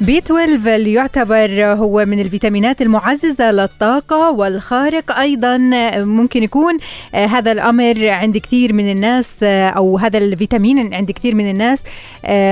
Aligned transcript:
بي 0.00 0.18
12 0.18 0.76
اللي 0.76 0.92
يعتبر 0.92 1.64
هو 1.64 2.04
من 2.04 2.20
الفيتامينات 2.20 2.82
المعززة 2.82 3.50
للطاقة 3.50 4.30
والخارق 4.30 5.18
أيضا. 5.18 5.58
ممكن 5.96 6.42
يكون 6.42 6.76
هذا 7.14 7.52
الأمر 7.52 8.08
عند 8.08 8.38
كثير 8.38 8.72
من 8.72 8.90
الناس 8.90 9.42
أو 9.42 9.98
هذا 9.98 10.18
الفيتامين 10.18 10.94
عند 10.94 11.10
كثير 11.10 11.34
من 11.34 11.50
الناس 11.50 11.82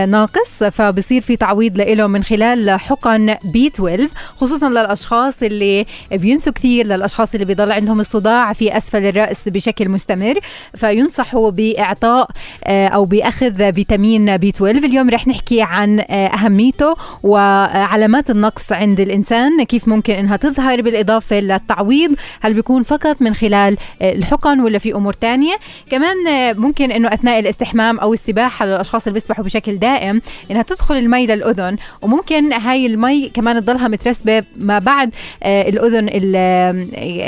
ناقص. 0.08 0.64
فبصير 0.64 1.22
في 1.22 1.36
تعويض 1.36 1.80
له 1.80 2.06
من 2.06 2.22
خلال 2.22 2.70
حقن 2.70 3.34
بي 3.44 3.66
12 3.66 4.08
خصوصا 4.36 4.68
للأشخاص 4.68 5.42
اللي 5.42 5.86
بينسوا 6.12 6.52
كثير 6.52 6.86
للأشخاص 6.86 7.34
اللي 7.34 7.46
بيضل 7.46 7.72
عندهم 7.72 8.00
الصداع 8.00 8.52
في 8.52 8.76
أسفل 8.76 9.04
الرأس 9.04 9.48
بشكل 9.48 9.88
مستمر. 9.88 10.34
فينصحوا 10.74 11.50
بإعطاء 11.50 12.28
أو 12.66 13.04
بأخذ 13.04 13.72
فيتامين 13.72 14.36
بي 14.36 14.48
12 14.48 14.84
اليوم 14.84 15.10
رح 15.10 15.26
نحكي 15.26 15.62
عن 15.62 16.00
أهميته 16.10 16.94
و 17.22 17.35
وعلامات 17.36 18.30
النقص 18.30 18.72
عند 18.72 19.00
الإنسان 19.00 19.64
كيف 19.64 19.88
ممكن 19.88 20.14
إنها 20.14 20.36
تظهر 20.36 20.82
بالإضافة 20.82 21.40
للتعويض؟ 21.40 22.14
هل 22.40 22.54
بيكون 22.54 22.82
فقط 22.82 23.22
من 23.22 23.34
خلال 23.34 23.76
الحقن 24.02 24.60
ولا 24.60 24.78
في 24.78 24.94
أمور 24.94 25.12
تانية؟ 25.12 25.54
كمان 25.90 26.16
ممكن 26.56 26.92
إنه 26.92 27.14
أثناء 27.14 27.38
الاستحمام 27.38 27.98
أو 27.98 28.12
السباحة 28.12 28.66
للأشخاص 28.66 29.06
اللي 29.06 29.14
بيسبحوا 29.14 29.44
بشكل 29.44 29.78
دائم 29.78 30.20
إنها 30.50 30.62
تدخل 30.62 30.96
المي 30.96 31.26
للأذن. 31.26 31.76
وممكن 32.02 32.52
هاي 32.52 32.86
المي 32.86 33.28
كمان 33.28 33.60
تضلها 33.64 33.88
مترسبة 33.88 34.44
ما 34.56 34.78
بعد 34.78 35.10
الأذن 35.42 36.08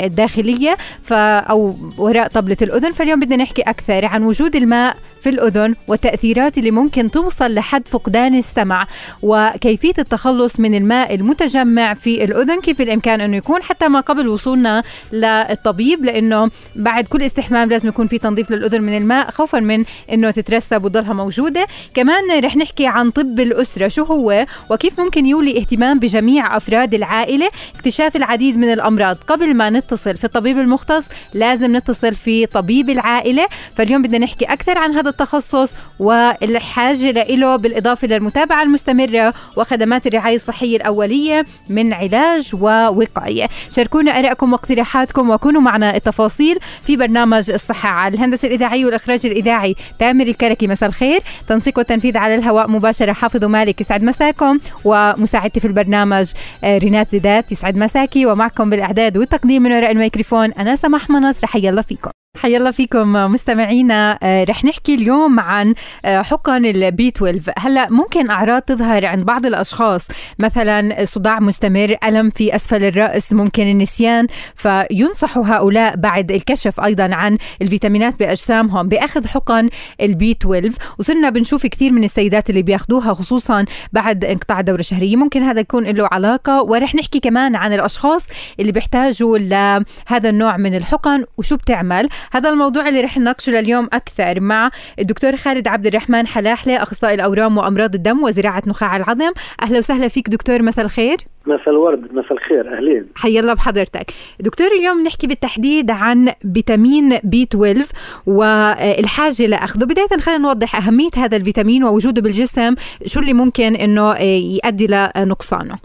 الداخلية 0.03 0.77
أو 1.11 1.75
وراء 1.97 2.27
طبلة 2.27 2.57
الأذن. 2.61 2.91
فاليوم 2.91 3.19
بدنا 3.19 3.43
نحكي 3.43 3.61
أكثر 3.61 4.05
عن 4.05 4.23
وجود 4.23 4.55
الماء 4.55 4.97
في 5.21 5.29
الأذن 5.29 5.75
والتأثيرات 5.87 6.57
اللي 6.57 6.71
ممكن 6.71 7.11
توصل 7.11 7.53
لحد 7.53 7.87
فقدان 7.87 8.35
السمع 8.35 8.87
وكيفية 9.21 9.93
التخلص 9.99 10.59
من 10.59 10.75
الماء 10.75 11.15
المتجمع 11.15 11.93
في 11.93 12.23
الأذن. 12.23 12.61
كيف 12.61 12.77
بالإمكان 12.77 13.21
أنه 13.21 13.37
يكون 13.37 13.63
حتى 13.63 13.87
ما 13.87 13.99
قبل 13.99 14.27
وصولنا 14.27 14.83
للطبيب 15.11 16.05
لأنه 16.05 16.51
بعد 16.75 17.07
كل 17.07 17.23
استحمام 17.23 17.69
لازم 17.69 17.89
يكون 17.89 18.07
في 18.07 18.17
تنظيف 18.17 18.51
للأذن 18.51 18.81
من 18.81 18.97
الماء 18.97 19.31
خوفا 19.31 19.59
من 19.59 19.85
أنه 20.13 20.31
تترسب 20.31 20.83
وتضلها 20.83 21.13
موجودة. 21.13 21.67
كمان 21.93 22.43
رح 22.43 22.57
نحكي 22.57 22.87
عن 22.87 23.11
طب 23.11 23.39
الأسرة 23.39 23.87
شو 23.87 24.03
هو 24.03 24.45
وكيف 24.69 24.99
ممكن 24.99 25.25
يولي 25.25 25.57
اهتمام 25.57 25.99
بجميع 25.99 26.57
أفراد 26.57 26.93
العائلة. 26.93 27.49
اكتشاف 27.75 28.15
العديد 28.15 28.57
من 28.57 28.73
الأمراض. 28.73 29.17
قبل 29.27 29.53
ما 29.53 29.69
نتصل 29.69 30.17
في 30.17 30.23
الطبيب 30.23 30.57
المختص 30.57 31.05
لازم 31.33 31.77
نتصل 31.77 32.15
في 32.15 32.45
طبيب 32.45 32.89
العائلة. 32.89 33.47
فاليوم 33.75 34.01
بدنا 34.01 34.17
نحكي 34.17 34.45
أكثر 34.45 34.77
عن 34.77 34.91
هذا 34.91 35.08
التخصص 35.09 35.73
والحاجة 35.99 37.11
له 37.11 37.55
بالإضافة 37.55 38.07
للمتابعة 38.07 38.63
المستمرة 38.63 39.33
وخدمات 39.57 40.07
الرعاية 40.07 40.35
الصحية 40.35 40.77
الأولية 40.77 41.45
من 41.69 41.93
علاج 41.93 42.51
ووقاية. 42.61 43.47
شاركونا 43.71 44.19
أرائكم 44.19 44.51
واقتراحاتكم 44.51 45.29
وكونوا 45.29 45.61
معنا 45.61 45.95
التفاصيل 45.95 46.59
في 46.85 46.97
برنامج 46.97 47.51
الصحة 47.51 47.89
على 47.89 48.15
الهندسة 48.15 48.47
الإذاعية 48.47 48.85
والإخراج 48.85 49.25
الإذاعي. 49.25 49.75
تامر 49.99 50.27
الكركي 50.27 50.67
مساء 50.67 50.89
الخير. 50.89 51.21
تنسيق 51.47 51.77
والتنفيذ 51.77 52.17
على 52.17 52.35
الهواء 52.35 52.71
مباشرة 52.71 53.13
حافظ 53.13 53.45
مالك 53.45 53.81
يسعد 53.81 54.03
مساكم 54.03 54.57
ومساعدتي 54.85 55.59
في 55.59 55.67
البرنامج 55.67 56.31
رينات 56.63 57.11
زيدات 57.11 57.51
يسعد 57.51 57.77
مساكي. 57.77 58.25
ومعكم 58.25 58.69
بالإعداد 58.69 59.17
والتقديم 59.17 59.63
من 59.63 59.71
وراء 59.71 59.91
الميكروفون 59.91 60.51
أنا 60.51 60.75
سماح 60.75 61.09
منصر 61.09 61.47
حيا 61.47 61.69
الله 61.69 61.81
فيكم. 61.81 62.18
حيا 62.37 62.57
الله 62.57 62.71
فيكم 62.71 63.13
مستمعينا. 63.13 64.19
رح 64.23 64.65
نحكي 64.65 64.95
اليوم 64.95 65.39
عن 65.39 65.73
حقن 66.05 66.65
البي 66.65 67.07
12 67.07 67.53
هلا 67.59 67.89
ممكن 67.89 68.29
أعراض 68.29 68.61
تظهر 68.61 69.05
عند 69.05 69.25
بعض 69.25 69.45
الأشخاص. 69.45 70.07
مثلا 70.39 71.05
صداع 71.05 71.39
مستمر 71.39 71.95
ألم 72.03 72.29
في 72.29 72.55
أسفل 72.55 72.83
الرأس 72.83 73.33
ممكن 73.33 73.63
النسيان 73.63 74.27
فينصحوا 74.55 75.45
هؤلاء 75.47 75.95
بعد 75.95 76.31
الكشف 76.31 76.79
أيضا 76.79 77.15
عن 77.15 77.37
الفيتامينات 77.61 78.19
بأجسامهم 78.19 78.87
بأخذ 78.87 79.27
حقن 79.27 79.69
البي 80.01 80.31
12 80.31 80.71
وصرنا 80.99 81.29
بنشوف 81.29 81.65
كثير 81.65 81.91
من 81.91 82.03
السيدات 82.03 82.49
اللي 82.49 82.61
بياخذوها 82.61 83.13
خصوصا 83.13 83.65
بعد 83.93 84.25
انقطاع 84.25 84.59
الدورة 84.59 84.79
الشهرية. 84.79 85.15
ممكن 85.15 85.43
هذا 85.43 85.59
يكون 85.59 85.83
له 85.83 86.07
علاقة. 86.11 86.61
ورح 86.61 86.95
نحكي 86.95 87.19
كمان 87.19 87.55
عن 87.55 87.73
الأشخاص 87.73 88.25
اللي 88.59 88.71
بيحتاجوا 88.71 89.37
لهذا 89.37 90.29
النوع 90.29 90.57
من 90.57 90.75
الحقن 90.75 91.23
وشو 91.37 91.55
بتعمل. 91.55 92.09
هذا 92.31 92.49
الموضوع 92.49 92.87
اللي 92.87 93.01
رح 93.01 93.17
نناقشه 93.17 93.51
لليوم 93.51 93.89
أكثر 93.93 94.39
مع 94.39 94.71
الدكتور 94.99 95.35
خالد 95.35 95.67
عبد 95.67 95.87
الرحمن 95.87 96.27
حلاحلة 96.27 96.83
أخصائي 96.83 97.15
الأورام 97.15 97.57
وأمراض 97.57 97.95
الدم 97.95 98.23
وزراعة 98.23 98.63
نخاع 98.67 98.97
العظم. 98.97 99.31
أهلا 99.61 99.77
وسهلا 99.77 100.07
فيك 100.07 100.29
دكتور 100.29 100.61
مساء 100.61 100.85
الخير. 100.85 101.17
مساء 101.45 101.69
الورد 101.69 102.13
مساء 102.13 102.33
الخير 102.33 102.77
أهلين. 102.77 103.05
حيا 103.15 103.39
الله 103.39 103.53
بحضرتك. 103.53 104.11
دكتور 104.39 104.67
اليوم 104.79 105.03
نحكي 105.03 105.27
بالتحديد 105.27 105.91
عن 105.91 106.33
فيتامين 106.53 107.17
بي 107.23 107.43
12 107.43 107.85
والحاجة 108.25 109.45
لأخذه. 109.45 109.85
بداية 109.85 110.19
خلينا 110.19 110.41
نوضح 110.41 110.75
أهمية 110.75 111.09
هذا 111.17 111.37
الفيتامين 111.37 111.83
ووجوده 111.83 112.21
بالجسم 112.21 112.75
شو 113.05 113.19
اللي 113.19 113.33
ممكن 113.33 113.75
إنه 113.75 114.15
يؤدي 114.19 114.87
لنقصانه؟ 114.87 115.75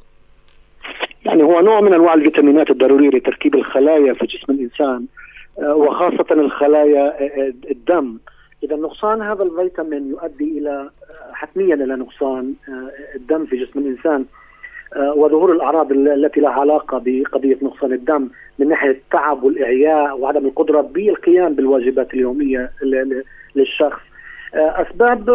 يعني 1.24 1.42
هو 1.42 1.60
نوع 1.60 1.80
من 1.80 1.94
أنواع 1.94 2.14
الفيتامينات 2.14 2.70
الضرورية 2.70 3.08
لتركيب 3.08 3.54
الخلايا 3.54 4.14
في 4.14 4.26
جسم 4.26 4.52
الإنسان. 4.52 5.06
وخاصة 5.62 6.26
الخلايا 6.30 7.14
الدم. 7.70 8.18
إذا 8.62 8.76
نقصان 8.76 9.22
هذا 9.22 9.42
الفيتامين 9.42 10.10
يؤدي 10.10 10.58
إلى 10.58 10.90
حتميا 11.32 11.74
إلى 11.74 11.96
نقصان 11.96 12.54
الدم 13.14 13.46
في 13.46 13.56
جسم 13.64 13.78
الإنسان. 13.78 14.24
وظهور 15.16 15.52
الأعراض 15.52 15.92
التي 15.92 16.40
لها 16.40 16.50
علاقة 16.50 17.02
بقضية 17.04 17.58
نقصان 17.62 17.92
الدم 17.92 18.28
من 18.58 18.68
ناحية 18.68 18.90
التعب 18.90 19.42
والإعياء 19.42 20.18
وعدم 20.18 20.46
القدرة 20.46 20.80
بالقيام 20.80 21.54
بالواجبات 21.54 22.14
اليومية 22.14 22.70
للشخخ 23.56 24.00
أسباب 24.54 25.30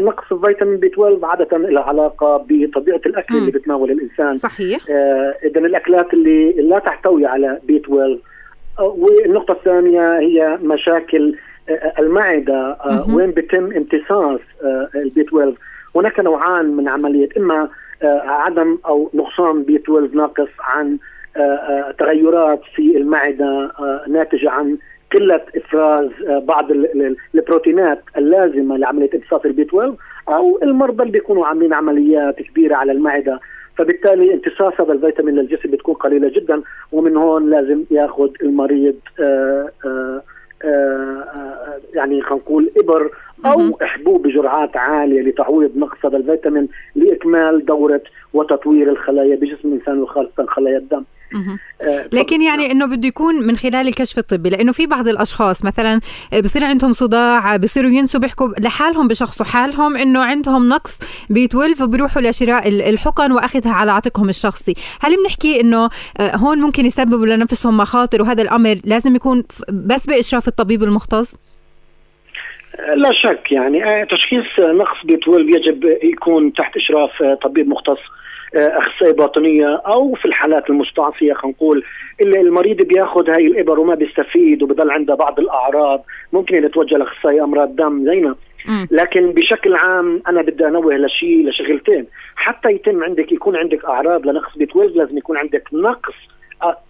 نقص 0.00 0.32
الفيتامين 0.32 0.76
بي 0.76 0.86
12 0.86 1.24
عادة 1.26 1.58
لها 1.58 1.82
علاقة 1.82 2.36
بطبيعة 2.48 3.00
الأكل 3.06 3.34
م. 3.34 3.38
اللي 3.38 3.50
بتناول 3.50 3.90
الإنسان. 3.90 4.36
صحيح. 4.36 4.80
إذا 5.44 5.60
الأكلات 5.60 6.14
اللي 6.14 6.52
لا 6.52 6.78
تحتوي 6.78 7.26
على 7.26 7.58
بي 7.64 7.76
12 7.76 8.18
والنقطة 8.78 9.52
الثانية 9.52 10.18
هي 10.18 10.58
مشاكل 10.62 11.34
المعدة 11.98 12.76
وين 13.14 13.30
بيتم 13.30 13.72
امتصاص 13.72 14.40
ال 14.94 15.07
B 15.07 15.20
12 15.20 15.54
هناك 15.96 16.20
نوعان 16.20 16.66
من 16.76 16.88
عملية 16.88 17.28
إما 17.36 17.68
عدم 18.24 18.78
أو 18.86 19.10
نقصان 19.14 19.62
B 19.62 19.76
12 19.76 20.14
ناقص 20.14 20.48
عن 20.60 20.98
تغيرات 21.98 22.60
في 22.74 22.96
المعدة 22.96 23.72
ناتجة 24.08 24.50
عن 24.50 24.78
قلة 25.16 25.40
إفراز 25.56 26.10
بعض 26.28 26.70
البروتينات 27.34 28.02
اللازمة 28.16 28.76
لعملية 28.76 29.10
امتصاص 29.14 29.44
ال 29.44 29.53
B 29.53 29.62
12 29.62 29.94
أو 30.28 30.58
المرضى 30.62 31.02
اللي 31.02 31.12
بيكونوا 31.12 31.46
عاملين 31.46 31.72
عمليات 31.74 32.42
كبيرة 32.42 32.76
على 32.76 32.92
المعدة. 32.92 33.40
فبالتالي 33.78 34.34
امتصاص 34.34 34.80
هذا 34.80 34.92
الفيتامين 34.92 35.34
للجسم 35.34 35.70
بتكون 35.70 35.94
قليلة 35.94 36.28
جدا 36.28 36.62
ومن 36.92 37.16
هون 37.16 37.50
لازم 37.50 37.84
ياخذ 37.90 38.30
المريض 38.42 38.94
آآ 39.20 39.70
آآ 40.64 41.24
يعني 41.94 42.22
خلينا 42.22 42.42
نقول 42.42 42.70
إبر 42.82 43.10
أو 43.46 43.78
حبوب 43.80 44.22
بجرعات 44.22 44.76
عالية 44.76 45.22
لتعويض 45.22 45.76
نقص 45.76 46.06
هذا 46.06 46.16
الفيتامين 46.16 46.68
لإكمال 46.94 47.64
دورة 47.64 48.02
وتطوير 48.34 48.90
الخلايا 48.90 49.36
بجسم 49.36 49.68
الإنسان 49.68 50.02
وخاصة 50.02 50.46
خلايا 50.48 50.78
الدم. 50.78 51.04
لكن 52.12 52.42
يعني 52.42 52.70
إنه 52.70 52.86
بده 52.86 53.08
يكون 53.08 53.34
من 53.34 53.56
خلال 53.56 53.88
الكشف 53.88 54.18
الطبي 54.18 54.50
لأنه 54.50 54.72
في 54.72 54.86
بعض 54.86 55.08
الأشخاص 55.08 55.64
مثلا 55.64 56.00
بصير 56.44 56.64
عندهم 56.64 56.92
صداع 56.92 57.56
بصيروا 57.56 57.90
ينسوا 57.90 58.20
بيحكوا 58.20 58.48
لحالهم 58.58 59.08
بشخصوا 59.08 59.46
حالهم 59.46 59.96
إنه 59.96 60.24
عندهم 60.24 60.68
نقص 60.68 60.98
بي 61.30 61.44
12 61.44 61.74
فبيروحوا 61.74 62.22
لشراء 62.22 62.68
الحقن 62.68 63.32
وأخذها 63.32 63.72
على 63.72 63.92
عاتقهم 63.92 64.28
الشخصي. 64.28 64.74
هل 65.00 65.16
بنحكي 65.16 65.60
إنه 65.60 65.88
هون 66.20 66.58
ممكن 66.58 66.86
يسببوا 66.86 67.26
لنفسهم 67.26 67.76
مخاطر 67.76 68.22
وهذا 68.22 68.42
الأمر 68.42 68.80
لازم 68.84 69.16
يكون 69.16 69.44
بس 69.68 70.06
بإشراف 70.06 70.48
الطبيب 70.48 70.82
المختص؟ 70.82 71.36
لا 72.96 73.12
شك 73.12 73.52
يعني 73.52 74.06
تشخيص 74.06 74.44
نقص 74.58 74.96
بي 75.04 75.14
12 75.14 75.40
يجب 75.40 75.84
يكون 76.02 76.52
تحت 76.52 76.76
إشراف 76.76 77.10
طبيب 77.42 77.68
مختص. 77.68 77.98
اخصائي 78.54 79.12
باطنية 79.12 79.82
أو 79.86 80.14
في 80.14 80.24
الحالات 80.24 80.70
المستعصية 80.70 81.32
خلينا 81.32 81.56
نقول 81.56 81.84
اللي 82.20 82.40
المريض 82.40 82.82
بياخذ 82.82 83.30
هاي 83.30 83.46
الإبر 83.46 83.80
وما 83.80 83.94
بيستفيد 83.94 84.62
وبضل 84.62 84.90
عنده 84.90 85.14
بعض 85.14 85.40
الأعراض 85.40 86.04
ممكن 86.32 86.64
يتوجه 86.64 86.96
لاخصائي 86.96 87.42
أمراض 87.42 87.76
دم 87.76 88.04
زينا 88.04 88.34
لكن 88.90 89.32
بشكل 89.32 89.74
عام 89.74 90.22
أنا 90.28 90.42
بدي 90.42 90.66
أنوه 90.66 90.94
لشيء 90.96 91.48
لشغلتين. 91.48 92.06
حتى 92.36 92.68
يتم 92.72 93.04
عندك 93.04 93.32
يكون 93.32 93.56
عندك 93.56 93.84
أعراض 93.84 94.26
لنقص 94.26 94.56
بي 94.58 94.64
12 94.64 94.94
لازم 94.94 95.18
يكون 95.18 95.36
عندك 95.36 95.62
نقص 95.72 96.14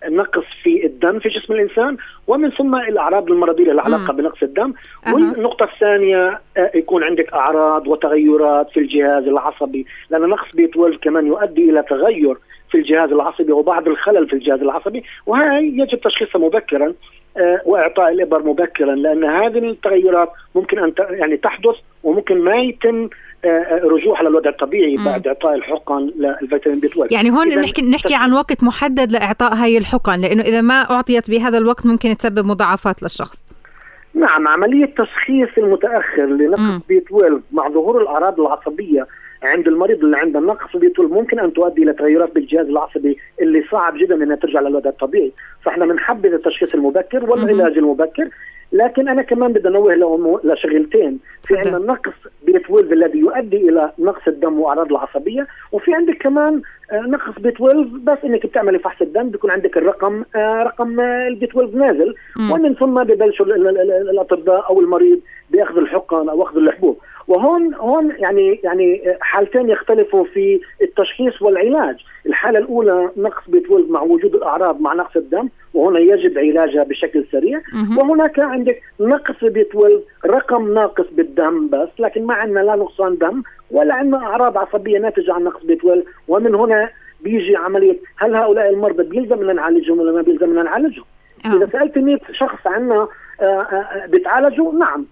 نقص 0.09 0.45
في 0.63 0.87
الدم 0.87 1.19
في 1.19 1.29
جسم 1.29 1.53
الإنسان 1.53 1.97
ومن 2.27 2.51
ثم 2.51 2.75
الاعراض 2.75 3.31
المرضية 3.31 3.71
اللي 3.71 3.83
علاقة 3.83 4.13
بنقص 4.13 4.43
الدم. 4.43 4.73
أه. 5.07 5.15
والنقطة 5.15 5.65
الثانية 5.65 6.41
يكون 6.75 7.05
عندك 7.05 7.33
أعراض 7.33 7.89
وتغيرات 7.89 8.71
في 8.71 8.81
الجهاز 8.81 9.25
العصبي 9.25 9.87
لأن 10.11 10.23
نقص 10.23 10.57
بي 10.57 10.65
12 10.65 10.97
كمان 10.97 11.27
يؤدي 11.27 11.71
إلى 11.71 11.83
تغير 11.83 12.37
في 12.71 12.79
الجهاز 12.79 13.13
العصبي 13.13 13.53
وبعض 13.53 13.89
الخلل 13.89 14.29
في 14.29 14.33
الجهاز 14.33 14.61
العصبي. 14.61 15.05
وهي 15.27 15.65
يجب 15.65 16.01
تشخيصها 16.01 16.39
مبكرا 16.39 16.95
وإعطاء 17.65 18.13
الإبر 18.13 18.43
مبكرا 18.43 18.95
لأن 18.95 19.25
هذه 19.25 19.59
التغيرات 19.59 20.33
ممكن 20.55 20.79
أن 20.79 20.93
يعني 21.11 21.37
تحدث 21.37 21.75
وممكن 22.03 22.39
ما 22.41 22.57
يتم 22.57 23.09
رجوع 23.85 24.19
على 24.19 24.29
الوضع 24.29 24.51
الطبيعي 24.51 24.97
مم. 24.97 25.05
بعد 25.05 25.27
إعطاء 25.27 25.55
الحقن 25.55 26.11
للفيتامين 26.41 26.81
B 26.81 26.87
12 26.87 27.13
يعني 27.13 27.31
هون 27.31 27.49
نحكي 27.49 27.83
نحكي 27.83 28.15
عن 28.15 28.33
وقت 28.33 28.65
محدد 28.65 29.13
لإعطاء 29.13 29.55
هاي 29.55 29.79
الحقن 29.79 30.21
لأنه 30.21 30.43
إذا 30.43 30.61
ما 30.61 30.75
أعطيت 30.75 31.31
بهذا 31.31 31.59
الوقت 31.59 31.87
ممكن 31.87 32.17
تسبب 32.17 32.47
مضاعفات 32.47 33.03
للشخص. 33.03 33.45
نعم 34.15 34.49
عملية 34.49 34.87
تشخيص 34.87 35.49
المتأخر 35.59 36.27
لنقص 36.27 36.87
B 36.89 36.99
12 36.99 37.41
مع 37.53 37.69
ظهور 37.69 38.03
الأعراض 38.03 38.41
العصبية 38.41 39.07
عند 39.43 39.69
المريض 39.69 40.05
اللي 40.05 40.17
عنده 40.17 40.41
نقص 40.41 40.77
B 40.77 40.87
12 40.87 41.15
ممكن 41.15 41.39
أن 41.39 41.53
تؤدي 41.53 41.83
إلى 41.83 41.93
تغيرات 41.93 42.35
بالجهاز 42.35 42.67
العصبي 42.67 43.19
اللي 43.43 43.65
صعب 43.71 43.97
جدا 43.99 44.15
أنها 44.15 44.37
ترجع 44.37 44.61
للوضع 44.61 44.91
الطبيعي. 44.91 45.33
فإحنا 45.63 45.87
بنحبذ 45.87 46.33
التشخيص 46.33 46.75
المبكر 46.75 47.31
والعلاج 47.31 47.79
المبكر 47.79 48.29
لكن 48.73 49.09
أنا 49.09 49.23
كمان 49.23 49.53
بدي 49.53 49.69
أنوه 49.69 50.41
لشغلتين. 50.45 51.19
في 51.43 51.57
عندنا 51.59 51.79
نقص 51.79 52.13
B 52.47 52.57
12 52.57 52.93
الذي 52.93 53.19
يؤدي 53.19 53.69
إلى 53.69 53.93
نقص 53.99 54.23
الدم 54.29 54.61
وأعراض 54.61 54.91
العصبية 54.91 55.47
وفي 55.73 55.95
عندك 55.95 56.17
كمان 56.17 56.63
نقص 56.93 57.39
B 57.39 57.49
12 57.49 57.83
بس 57.83 58.19
إنك 58.25 58.47
بتعملي 58.47 58.79
فحص 58.79 59.03
الدم 59.03 59.29
بيكون 59.29 59.51
عندك 59.51 59.77
الرقم 59.77 60.23
رقم 60.37 61.01
ال 61.01 61.24
B 61.24 61.47
12 61.47 61.77
نازل. 61.77 62.15
ومن 62.53 62.75
ثم 62.75 63.03
ببلشوا 63.05 63.47
الأطباء 64.11 64.69
أو 64.71 64.81
المريض 64.81 65.21
باخذ 65.51 65.77
الحقن 65.77 66.29
أو 66.29 66.43
اخذ 66.43 66.57
الحبوب. 66.57 66.99
وهون 67.29 67.75
هون 67.75 68.13
يعني 68.19 68.61
يعني 68.65 69.03
حالتين 69.21 69.71
يختلفوا 69.71 70.25
في 70.25 70.61
التشخيص 70.83 71.43
والعلاج، 71.43 71.97
الحالة 72.27 72.59
الأولى 72.59 73.11
نقص 73.17 73.43
B 73.49 73.59
12 73.59 73.87
مع 73.89 74.03
وجود 74.03 74.35
الأعراض 74.35 74.81
مع 74.81 74.95
نقص 74.95 75.17
الدم 75.17 75.49
وهنا 75.75 75.99
يجب 75.99 76.39
علاجها 76.39 76.85
بشكل 76.85 77.25
سريع 77.33 77.61
وهناك 77.97 78.39
عندك 78.39 78.83
نقص 79.01 79.45
بي 79.45 79.63
12 79.63 80.01
رقم 80.27 80.75
ناقص 80.75 81.07
بالدم 81.13 81.69
بس 81.69 81.89
لكن 81.99 82.27
ما 82.27 82.35
عندنا 82.35 82.61
لا 82.61 82.77
نقصان 82.77 83.19
دم 83.19 83.43
ولا 83.71 83.95
عندنا 83.95 84.19
أعراض 84.19 84.59
عصبية 84.59 84.99
ناتجة 84.99 85.33
عن 85.33 85.45
نقص 85.45 85.65
بي 85.65 85.75
12 85.75 86.03
ومن 86.29 86.55
هنا 86.55 86.91
بيجي 87.21 87.57
عملية 87.57 87.99
هل 88.17 88.35
هؤلاء 88.35 88.71
المرضى 88.71 89.03
بيلزم 89.03 89.51
نعالجهم 89.51 89.99
ولا 89.99 90.13
ما 90.13 90.23
بيلزم 90.23 90.63
نعالجهم؟ 90.63 91.05
أوه. 91.47 91.57
إذا 91.57 91.69
سألت 91.73 91.99
100 91.99 92.19
شخص 92.33 92.67
عنا 92.67 93.09
بيتعالجوا؟ 94.09 94.73
نعم. 94.73 95.07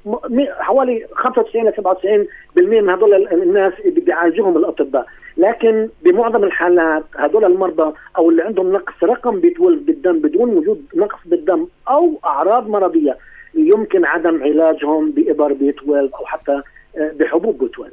حوالي 0.60 1.06
95 1.12 1.68
ل 1.68 1.72
97% 1.72 2.62
من 2.62 2.90
هذول 2.90 3.28
الناس 3.32 3.72
بيعالجوهم 3.86 4.56
الأطباء. 4.56 5.06
لكن 5.36 5.88
بمعظم 6.02 6.44
الحالات 6.44 7.04
هذول 7.18 7.44
المرضى 7.44 7.92
أو 8.18 8.30
اللي 8.30 8.42
عندهم 8.42 8.72
نقص 8.72 8.94
رقم 9.02 9.40
B 9.40 9.48
12 9.52 9.76
بالدم 9.76 10.18
بدون 10.18 10.56
وجود 10.56 10.84
نقص 10.94 11.18
بالدم 11.26 11.66
أو 11.88 12.18
أعراض 12.24 12.68
مرضية 12.68 13.16
يمكن 13.54 14.04
عدم 14.04 14.42
علاجهم 14.42 15.10
بإبر 15.10 15.52
B 15.52 15.70
12 15.70 16.10
أو 16.14 16.26
حتى 16.26 16.62
بحبوب 16.96 17.58
B 17.58 17.66
12 17.66 17.90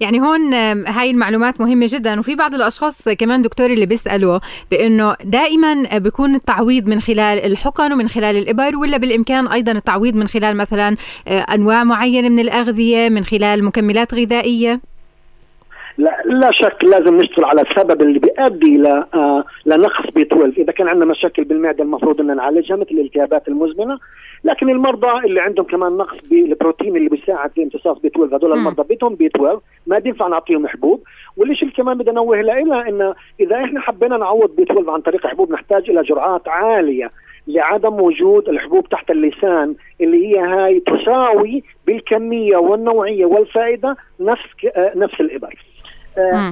يعني 0.00 0.20
هون 0.20 0.54
هاي 0.86 1.10
المعلومات 1.10 1.60
مهمة 1.60 1.88
جدا. 1.92 2.18
وفي 2.20 2.34
بعض 2.34 2.54
الأشخاص 2.54 3.08
كمان 3.08 3.42
دكتور 3.42 3.70
اللي 3.70 3.86
بيسألوا 3.86 4.38
بأنه 4.70 5.16
دائما 5.24 5.98
بيكون 5.98 6.34
التعويض 6.34 6.88
من 6.88 7.00
خلال 7.00 7.44
الحقن 7.44 7.92
ومن 7.92 8.08
خلال 8.08 8.36
الإبر 8.36 8.76
ولا 8.76 8.96
بالإمكان 8.96 9.48
أيضا 9.48 9.72
التعويض 9.72 10.16
من 10.16 10.28
خلال 10.28 10.56
مثلا 10.56 10.96
أنواع 11.28 11.84
معينة 11.84 12.28
من 12.28 12.40
الأغذية 12.40 13.08
من 13.08 13.24
خلال 13.24 13.64
مكملات 13.64 14.14
غذائية؟ 14.14 14.95
لا 15.98 16.22
لا 16.24 16.52
شك 16.52 16.84
لازم 16.84 17.16
نشتغل 17.16 17.44
على 17.44 17.62
السبب 17.62 18.02
اللي 18.02 18.18
بيؤدي 18.18 18.76
ل 18.76 18.86
آه 18.86 19.44
لنقص 19.66 20.10
B 20.14 20.22
12 20.22 20.52
إذا 20.58 20.72
كان 20.72 20.88
عندنا 20.88 21.04
مشاكل 21.04 21.44
بالمعدة 21.44 21.84
المفروض 21.84 22.20
ان 22.20 22.36
نعالجها 22.36 22.76
مثل 22.76 22.90
الالتهابات 22.90 23.48
المزمنة. 23.48 23.98
لكن 24.44 24.70
المرضى 24.70 25.26
اللي 25.26 25.40
عندهم 25.40 25.66
كمان 25.66 25.92
نقص 25.92 26.16
بالبروتين 26.30 26.96
اللي 26.96 27.08
بيساعد 27.08 27.50
في 27.50 27.62
امتصاص 27.62 27.98
B 27.98 28.08
12 28.08 28.36
هذول 28.36 28.52
المرضى 28.52 28.94
بدهم 28.94 29.14
B 29.14 29.26
12 29.26 29.60
ما 29.86 29.98
بينفع 29.98 30.26
نعطيهم 30.28 30.66
حبوب. 30.66 31.02
والشيء 31.36 31.62
اللي 31.62 31.74
كمان 31.76 31.98
بدنا 31.98 32.12
ننوه 32.12 32.40
له 32.40 32.88
انه 32.88 33.14
إذا 33.40 33.64
إحنا 33.64 33.80
حبينا 33.80 34.16
نعوض 34.16 34.56
B 34.56 34.62
12 34.62 34.90
عن 34.90 35.00
طريق 35.00 35.26
حبوب 35.26 35.52
نحتاج 35.52 35.90
إلى 35.90 36.02
جرعات 36.02 36.48
عالية 36.48 37.10
لعدم 37.48 38.00
وجود 38.00 38.48
الحبوب 38.48 38.88
تحت 38.88 39.10
اللسان 39.10 39.74
اللي 40.00 40.26
هي 40.26 40.38
هاي 40.38 40.80
تساوي 40.80 41.62
بالكمية 41.86 42.56
والنوعية 42.56 43.26
والفائدة 43.26 43.96
نفس 44.20 44.42
نفس 44.96 45.20
الإبر. 45.20 45.48
آه 45.48 45.75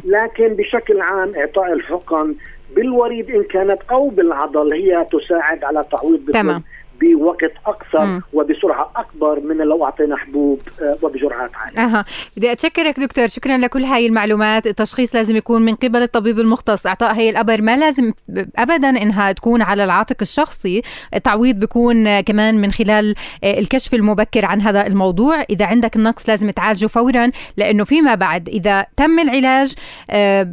لكن 0.05 0.49
بشكل 0.49 1.00
عام 1.00 1.34
إعطاء 1.37 1.72
الحقن 1.72 2.34
بالوريد 2.76 3.31
إن 3.31 3.43
كانت 3.43 3.78
أو 3.90 4.08
بالعضل 4.08 4.72
هي 4.72 5.06
تساعد 5.12 5.64
على 5.64 5.84
تعويض 5.93 6.31
تمام. 6.31 6.62
بوقت 7.00 7.52
أقصر 7.67 8.06
م. 8.06 8.23
وبسرعة 8.32 8.91
أكبر 8.96 9.41
من 9.41 9.56
لو 9.56 9.85
أعطينا 9.85 10.17
حبوب 10.17 10.61
وبجرعات 11.02 11.50
عالية. 11.55 11.81
أها، 11.81 12.05
بدي 12.37 12.52
أتشكرك 12.52 13.00
دكتور، 13.00 13.26
شكرا 13.26 13.58
لكل 13.58 13.85
هاي 13.85 14.06
المعلومات، 14.06 14.67
التشخيص 14.67 15.14
لازم 15.14 15.37
يكون 15.37 15.62
من 15.62 15.75
قبل 15.75 16.02
الطبيب 16.02 16.41
المختص، 16.41 16.87
أعطاء 16.87 17.14
هي 17.14 17.31
الأبر 17.31 17.62
ما 17.62 17.76
لازم 17.76 18.12
ابدا 18.56 18.88
إنها 18.88 19.32
تكون 19.32 19.62
على 19.62 19.85
العاتق 19.85 20.17
الشخصي، 20.23 20.82
التعويض 21.14 21.55
بيكون 21.55 22.20
كمان 22.20 22.61
من 22.61 22.70
خلال 22.70 23.14
الكشف 23.44 23.94
المبكر 23.94 24.44
عن 24.44 24.61
هذا 24.61 24.87
الموضوع، 24.87 25.43
إذا 25.50 25.67
عندك 25.67 25.96
النقص 25.96 26.29
لازم 26.29 26.50
تعالجه 26.50 26.87
فورا 26.87 27.31
لأنه 27.56 27.85
فيما 27.85 28.14
بعد 28.14 28.49
إذا 28.49 28.87
تم 28.96 29.19
العلاج 29.19 29.74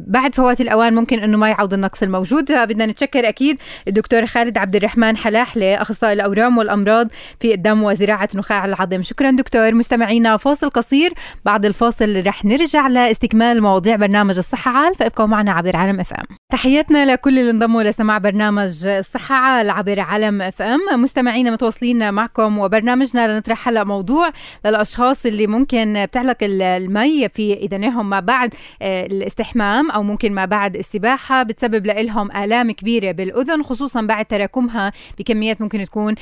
بعد 0.08 0.36
فوات 0.36 0.62
الأوان 0.62 0.96
ممكن 0.96 1.20
إنه 1.20 1.38
ما 1.38 1.50
يعود 1.50 1.74
النقص 1.74 2.04
الموجود، 2.04 2.52
بدنا 2.52 2.86
نتشكر 2.86 3.28
أكيد 3.28 3.58
الدكتور 3.88 4.26
خالد 4.26 4.58
عبد 4.58 4.76
الرحمن 4.76 5.18
حلاحله 5.18 5.82
اخصائي 5.82 6.14
الأورام 6.34 6.58
والأمراض 6.58 7.08
في 7.40 7.54
الدم 7.54 7.84
وزراعة 7.84 8.30
نخاع 8.36 8.66
العظم 8.66 9.02
شكرا 9.04 9.32
دكتور. 9.32 9.74
مستمعينا 9.74 10.38
فاصل 10.38 10.70
قصير. 10.70 11.14
بعد 11.46 11.66
الفاصل 11.66 12.28
رح 12.28 12.46
نرجع 12.46 12.88
لاستكمال 12.88 13.62
مواضيع 13.62 13.96
برنامج 13.96 14.38
الصحة 14.38 14.72
عال. 14.72 14.96
فابقوا 14.96 15.26
معنا 15.26 15.52
عبر 15.52 15.76
عالم 15.76 16.00
إف 16.00 16.14
إم. 16.14 16.41
تحياتنا 16.52 17.14
لكل 17.14 17.40
اللي 17.40 17.52
انضموا 17.52 17.84
لسماع 17.84 18.18
برنامج 18.18 18.86
الصحة 18.88 19.36
عبر 19.72 20.00
عالم 20.00 20.42
إف 20.42 20.62
إم. 20.62 20.80
مستمعينا 21.04 21.52
متواصلين 21.52 22.14
معكم 22.14 22.60
وبرنامجنا 22.60 23.34
لنطرح 23.34 23.68
هلا 23.68 23.84
موضوع 23.84 24.30
للأشخاص 24.66 25.26
اللي 25.26 25.48
ممكن 25.48 26.06
بتعلق 26.06 26.38
المي 26.42 27.30
في 27.30 27.54
إذنهم 27.54 28.10
ما 28.10 28.20
بعد 28.20 28.54
الاستحمام 28.82 29.92
أو 29.92 30.04
ممكن 30.04 30.32
ما 30.32 30.46
بعد 30.46 30.76
السباحة 30.76 31.44
بتسبب 31.44 31.86
لهم 31.86 32.32
آلام 32.32 32.72
كبيرة 32.72 33.12
بالأذن 33.12 33.64
خصوصا 33.64 34.02
بعد 34.02 34.26
تراكمها 34.26 34.92
بكميات 35.20 35.62
ممكن 35.62 35.84
تكون 35.86 36.16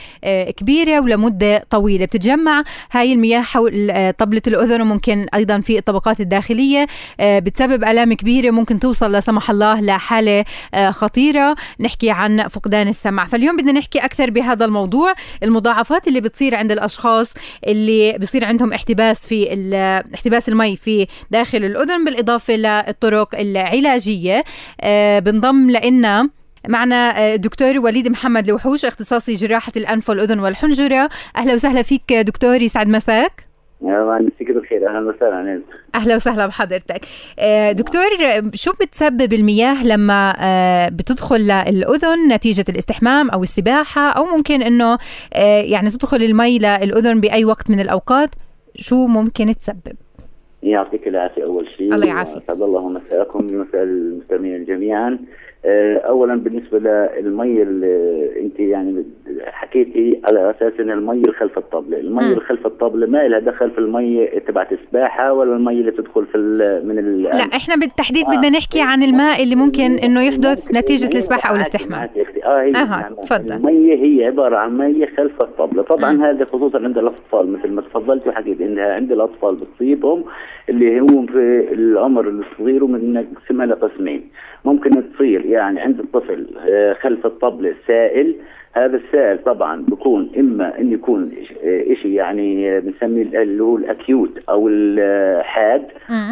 كبيرة 0.58 1.00
ولمدة 1.00 1.64
طويلة. 1.70 2.06
بتتجمع 2.06 2.64
هاي 2.92 3.14
المياه 3.14 3.42
حول 3.42 4.14
طبلة 4.18 4.42
الأذن 4.48 4.82
وممكن 4.82 5.28
أيضا 5.34 5.62
في 5.62 5.78
الطبقات 5.78 6.22
الداخلية 6.22 6.88
بتسبب 7.22 7.84
آلام 7.84 8.14
كبيرة 8.14 8.52
ممكن 8.52 8.80
توصل 8.80 9.12
لا 9.12 9.20
سمح 9.20 9.50
الله 9.50 9.80
لحاله 10.22 10.92
خطيرة. 10.92 11.56
نحكي 11.80 12.10
عن 12.12 12.48
فقدان 12.48 12.88
السمع. 12.88 13.26
فاليوم 13.26 13.58
بدنا 13.58 13.72
نحكي 13.72 14.00
أكثر 14.00 14.30
بهذا 14.30 14.66
الموضوع. 14.66 15.14
المضاعفات 15.44 16.08
اللي 16.08 16.22
بتصير 16.22 16.56
عند 16.56 16.72
الأشخاص 16.72 17.34
اللي 17.68 18.18
بصير 18.18 18.46
عندهم 18.46 18.74
احتباس 18.74 19.28
في 19.28 20.04
احتباس 20.16 20.50
المي 20.50 20.76
في 20.76 21.08
داخل 21.32 21.66
الأذن 21.66 22.06
بالإضافة 22.06 22.56
للطرق 22.56 23.40
العلاجية. 23.40 24.44
بنضم 25.20 25.72
لنا 25.72 26.30
معنا 26.68 27.36
دكتور 27.36 27.80
وليد 27.80 28.08
محمد 28.08 28.50
لوحوش 28.50 28.86
اختصاصي 28.86 29.34
جراحة 29.34 29.72
الأنف 29.78 30.10
والأذن 30.10 30.40
والحنجرة. 30.40 31.10
أهلا 31.38 31.54
وسهلا 31.54 31.82
فيك 31.82 32.14
دكتور 32.14 32.62
يسعد 32.62 32.88
مساك. 32.88 33.49
مساك 33.82 34.52
بالخير. 34.52 34.88
أهلا 34.88 35.10
وسهلا 35.10 35.62
أهلا 35.96 36.16
وسهلا 36.16 36.46
بحضرتك. 36.48 37.02
دكتور 37.72 38.10
شو 38.54 38.72
بتسبب 38.72 39.34
المياه 39.34 39.86
لما 39.88 40.34
بتدخل 40.92 41.42
للأذن 41.42 42.28
نتيجة 42.32 42.66
الاستحمام 42.70 43.30
أو 43.30 43.44
السباحة؟ 43.44 44.02
أو 44.02 44.26
ممكن 44.26 44.62
إنه 44.62 44.98
يعني 45.62 45.90
تدخل 45.90 46.18
المي 46.18 46.60
للأذن 46.60 47.22
بأي 47.22 47.46
وقت 47.46 47.70
من 47.70 47.80
الأوقات؟ 47.80 48.30
شو 48.76 49.08
ممكن 49.08 49.46
تسبب؟ 49.46 49.96
يعطيك 50.64 51.08
العافية 51.08 51.44
أول 51.44 51.68
شيء. 51.78 51.94
الله 51.94 52.08
يعافيك. 52.08 52.44
اسعد 52.44 52.62
الله 52.62 52.90
مساءكم 52.90 53.40
ومساء 53.40 53.84
المستمعين 53.84 54.66
جميعا. 54.66 55.10
آه، 55.10 55.20
اولا 55.66 56.36
بالنسبة 56.36 56.80
للمي 56.80 57.62
اللي 57.62 58.30
أنت 58.42 58.60
يعني 58.60 59.06
حكيتي 59.46 60.22
على 60.28 60.50
أساس 60.50 60.80
إن 60.80 60.92
المي 60.92 61.24
خلف 61.40 61.58
الطبله، 61.58 62.00
المي 62.00 62.24
اللي 62.24 62.40
خلف 62.40 62.66
الطبله 62.66 63.08
ما 63.08 63.28
لها 63.28 63.40
دخل 63.40 63.72
في 63.72 63.78
المي 63.78 64.26
تبعت 64.48 64.72
السباحه 64.72 65.34
ولا 65.34 65.56
المي 65.56 65.74
اللي 65.74 65.92
تدخل 65.92 66.26
في 66.26 66.38
من 66.86 67.00
ال 67.00 67.22
لا 67.22 67.30
إحنا 67.30 67.76
بالتحديد 67.76 68.26
آه. 68.26 68.38
بدنا 68.38 68.50
نحكي 68.50 68.82
عن 68.82 69.04
الماء 69.04 69.44
اللي 69.44 69.56
ممكن 69.56 69.92
إنه 70.04 70.22
يحدث 70.22 70.78
نتيجة 70.78 71.18
السباحه 71.18 71.50
أو 71.50 71.56
الاستحمام. 71.56 72.10
آه 72.44 72.62
هي 72.62 72.76
أها 72.76 73.16
تفضل. 73.24 73.56
المي 73.56 73.94
هي 73.94 74.26
عبارة 74.26 74.58
عن 74.58 74.78
مي 74.78 75.08
خلف 75.08 75.42
الطبله، 75.42 75.84
طبعا 75.84 76.30
هذا 76.30 76.46
خصوصا 76.46 76.80
عند 76.80 76.98
الأطفال. 76.98 77.52
مثل 77.52 77.72
ما 77.72 77.82
تفضلت 77.82 78.28
وحكيت 78.28 78.62
انها 78.62 78.94
عند 78.94 79.12
الأطفال 79.12 79.56
بتصيبهم 79.56 80.24
اللي 80.70 81.02
هو 81.02 81.26
في 81.26 81.68
العمر 81.72 82.28
الصغير 82.30 82.84
ومن 82.84 83.14
نقسمها 83.14 83.66
لقسمين. 83.66 84.30
ممكن 84.66 85.14
تصير 85.14 85.46
يعني 85.46 85.80
عند 85.80 86.00
الطفل 86.00 86.48
آه، 86.70 86.94
خلف 86.94 87.26
الطبلة 87.26 87.74
سائل 87.88 88.36
هذا 88.74 88.98
السائل 88.98 89.44
طبعا 89.44 89.82
بيكون 89.82 90.30
إما 90.40 90.80
إن 90.80 90.92
يكون 90.92 91.32
شيء 92.02 92.12
يعني 92.12 92.80
بنسميه 92.80 93.42
اللي 93.42 93.64
هو 93.64 93.78
ال 93.78 93.88
acute 93.88 94.40
أو 94.50 94.68
الحاد 94.68 95.84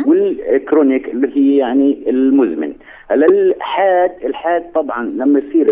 وال 0.07 0.30
chronic 0.30 1.09
اللي 1.09 1.37
هي 1.37 1.57
يعني 1.57 2.09
المزمن. 2.09 2.73
الحاد 3.11 4.11
الحاد 4.25 4.63
طبعا 4.75 5.05
لما 5.05 5.39
يصير 5.39 5.71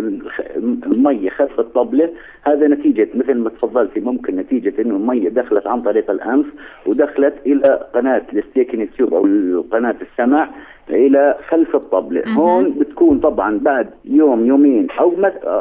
المي 0.85 1.29
خلف 1.29 1.59
الطبلة 1.59 2.09
هذا 2.43 2.67
نتيجة 2.67 3.07
مثل 3.15 3.33
ما 3.33 3.49
تفضلتي 3.49 3.99
ممكن 3.99 4.35
نتيجة 4.35 4.81
إنه 4.81 4.95
المي 4.95 5.29
دخلت 5.29 5.67
عن 5.67 5.81
طريق 5.81 6.11
الأنف 6.11 6.45
ودخلت 6.85 7.33
إلى 7.45 7.87
قناة 7.93 8.21
ال 8.33 8.38
Eustachian 8.38 8.87
tube 8.97 9.13
أو 9.13 9.23
قناة 9.71 9.95
السمع 10.01 10.49
إلى 10.89 11.37
خلف 11.49 11.75
الطبلة. 11.75 12.23
هون 12.33 12.69
بتكون 12.79 13.19
طبعا 13.19 13.59
بعد 13.59 13.89
يوم 14.05 14.45
يومين 14.45 14.87
أو 14.99 15.13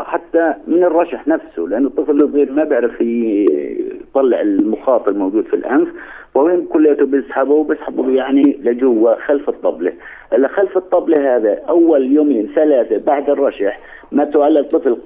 حتى 0.04 0.54
من 0.66 0.84
الرشح 0.84 1.28
نفسه 1.28 1.62
لأنه 1.62 1.88
الطفل 1.88 2.16
الصغير 2.16 2.52
ما 2.52 2.64
بيعرف 2.64 3.00
يطلع 3.00 4.40
المخاط 4.40 5.08
الموجود 5.08 5.44
في 5.44 5.56
الأنف. 5.56 5.88
وين 6.34 6.64
كلياته 6.64 7.06
بيسحبه 7.06 7.64
بيسحبه 7.64 8.10
يعني 8.10 8.42
لجوا 8.62 9.14
خلف 9.14 9.48
الطبلة. 9.48 9.92
هلا 10.32 10.48
خلف 10.48 10.76
الطبلة 10.76 11.36
هذا 11.36 11.60
أول 11.68 12.12
يومين 12.12 12.48
ثلاثة 12.54 12.98
بعد 12.98 13.30
الرشح 13.30 13.80
ما 14.14 14.24
تعلق 14.24 14.60
الطفل 14.60 14.96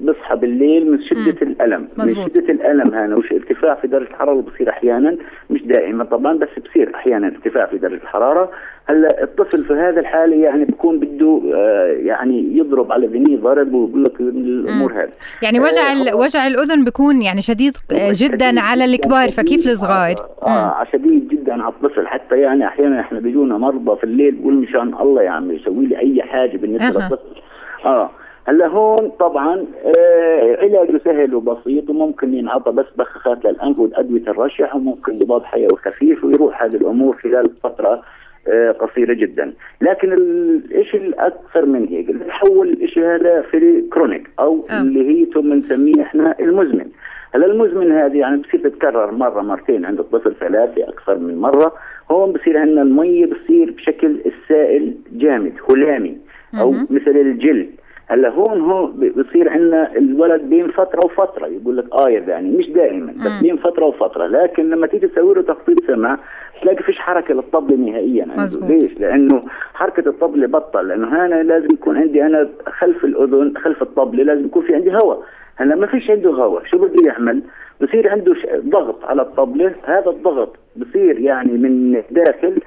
بيصحى 0.00 0.36
بالليل 0.36 0.90
من 0.92 1.02
شدة 1.02 1.36
مم. 1.46 1.52
الألم. 1.52 1.88
مزبوط. 1.96 2.24
من 2.24 2.30
شدة 2.34 2.52
الألم 2.52 2.94
هنا 2.94 3.16
وش 3.16 3.32
ارتفاع 3.32 3.74
في 3.74 3.86
درجة 3.88 4.08
الحرارة 4.10 4.40
بصير 4.40 4.68
أحيانا؟ 4.70 5.16
مش 5.50 5.62
دائما 5.62 6.04
طبعا 6.04 6.38
بس 6.38 6.48
بصير 6.70 6.94
أحيانا 6.94 7.26
ارتفاع 7.26 7.66
في 7.66 7.78
درجة 7.78 8.02
الحرارة. 8.02 8.50
هلأ 8.86 9.22
الطفل 9.22 9.64
في 9.64 9.72
هذا 9.72 10.00
الحاله 10.00 10.36
يعني 10.36 10.64
بيكون 10.64 11.00
بده 11.00 11.42
آه 11.54 11.86
يعني 11.86 12.56
يضرب 12.56 12.92
على 12.92 13.06
ذنيه 13.06 13.36
ضرب 13.36 13.74
ويقول 13.74 14.04
لك 14.04 14.20
الأمور 14.20 14.92
هذه. 14.92 15.10
يعني 15.42 15.60
وجع 15.60 15.92
آه 15.92 16.16
وجع 16.16 16.46
الأذن 16.46 16.84
بيكون 16.84 17.22
يعني 17.22 17.40
شديد 17.40 17.72
جدا 17.92 18.12
شديد 18.12 18.58
على 18.58 18.84
الكبار 18.84 19.28
فكيف 19.28 19.66
الصغار؟ 19.66 20.14
آه, 20.42 20.46
آه 20.48 20.86
شديد 20.92 21.28
جدا 21.28 21.52
على 21.52 21.72
الطفل. 21.72 22.06
حتى 22.06 22.36
يعني 22.40 22.66
أحيانا 22.66 23.00
إحنا 23.00 23.20
بيجونا 23.20 23.58
مرضى 23.58 23.96
في 23.96 24.04
الليل 24.04 24.30
بيقول 24.34 24.54
مشان 24.54 24.94
الله 25.00 25.22
يا 25.22 25.30
عمي 25.30 25.58
سوي 25.64 25.86
لي 25.86 25.98
أي 25.98 26.22
حاجة 26.22 26.56
بالنسبة 26.56 26.86
أه. 26.88 27.08
للطفل. 27.08 27.40
آه 27.84 28.10
هلا 28.48 28.66
هون 28.66 29.10
طبعا 29.20 29.64
آه 29.98 30.56
علاجه 30.62 31.00
سهل 31.04 31.34
وبسيط 31.34 31.90
وممكن 31.90 32.34
ينعطى 32.34 32.72
بس 32.72 32.86
بخاخات 32.98 33.44
للأنف 33.44 33.78
وادويه 33.78 34.22
الرشح 34.22 34.76
وممكن 34.76 35.18
ضباب 35.18 35.44
حيوي 35.44 35.76
خفيف 35.84 36.24
ويروح 36.24 36.62
هذه 36.62 36.76
الأمور 36.76 37.16
خلال 37.16 37.46
فترة 37.62 38.02
آه 38.48 38.72
قصيرة 38.72 39.12
جدا، 39.14 39.52
لكن 39.80 40.12
الشيء 40.12 41.00
الأكثر 41.00 41.66
من 41.66 41.88
هيك 41.88 42.10
اللي 42.10 42.24
بحول 42.24 42.68
الشيء 42.82 43.04
هذا 43.04 43.42
في 43.42 43.82
كرونيك 43.92 44.30
أو 44.38 44.66
أه. 44.70 44.80
اللي 44.80 45.08
هي 45.08 45.24
بنسميه 45.24 46.02
إحنا 46.02 46.34
المزمن. 46.40 46.86
هلا 47.34 47.46
المزمن 47.46 47.92
هذه 47.92 48.18
يعني 48.18 48.42
بصير 48.42 48.60
تتكرر 48.60 49.10
مرة 49.10 49.42
مرتين 49.42 49.84
عند 49.84 49.98
الطفل 49.98 50.34
ثلاثة 50.34 50.88
أكثر 50.88 51.18
من 51.18 51.38
مرة، 51.38 51.72
هون 52.10 52.32
بصير 52.32 52.58
عندنا 52.58 52.82
المي 52.82 53.26
بصير 53.26 53.70
بشكل 53.70 54.16
السائل 54.26 54.94
جامد 55.12 55.52
هلامي 55.70 56.16
أو 56.54 56.70
مثل 56.70 57.10
الجلد 57.10 57.70
هلا 58.06 58.28
هون 58.28 58.60
هون 58.60 59.12
بصير 59.16 59.48
عندنا 59.48 59.96
الولد 59.96 60.42
بين 60.42 60.68
فترة 60.68 61.00
وفترة 61.04 61.46
يقول 61.46 61.76
لك 61.76 61.84
آه 61.92 62.08
يعني 62.08 62.50
مش 62.50 62.68
دائما 62.70 63.12
بس 63.12 63.42
بين 63.42 63.56
فترة 63.56 63.84
وفترة 63.84 64.26
لكن 64.26 64.70
لما 64.70 64.86
تيجي 64.86 65.06
تسوي 65.08 65.34
له 65.34 65.42
تخطيط 65.42 65.84
سمع 65.86 66.18
تلاقي 66.62 66.82
فيش 66.82 66.98
حركة 66.98 67.34
للطبله 67.34 67.76
نهائيا 67.76 68.26
مزبوط. 68.36 68.70
ليش؟ 68.70 69.00
لأنه 69.00 69.42
حركة 69.74 70.08
الطبله 70.08 70.46
بطل 70.46 70.88
لأنه 70.88 71.08
هنا 71.08 71.42
لازم 71.42 71.68
يكون 71.72 71.96
عندي 71.96 72.22
أنا 72.22 72.48
خلف 72.66 73.04
الأذن 73.04 73.52
خلف 73.56 73.82
الطبله 73.82 74.24
لازم 74.24 74.44
يكون 74.44 74.62
في 74.62 74.74
عندي 74.74 74.90
هواء 74.92 75.22
هلا 75.56 75.74
ما 75.74 75.86
فيش 75.86 76.10
عنده 76.10 76.30
هواء 76.30 76.64
شو 76.64 76.78
بده 76.78 77.06
يعمل؟ 77.06 77.42
بصير 77.80 78.08
عنده 78.08 78.34
ضغط 78.56 79.04
على 79.04 79.22
الطبله 79.22 79.74
هذا 79.84 80.10
الضغط 80.10 80.56
بصير 80.76 81.20
يعني 81.20 81.52
من 81.52 82.02
داخل 82.10 82.58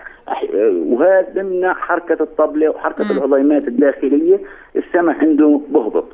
وهذا 0.86 1.28
بمنع 1.36 1.74
حركة 1.74 2.24
الطبلة 2.24 2.70
وحركة 2.70 3.12
العظيمات 3.12 3.68
الداخلية 3.68 4.40
السمع 4.76 5.18
عنده 5.18 5.62
بهبط. 5.70 6.06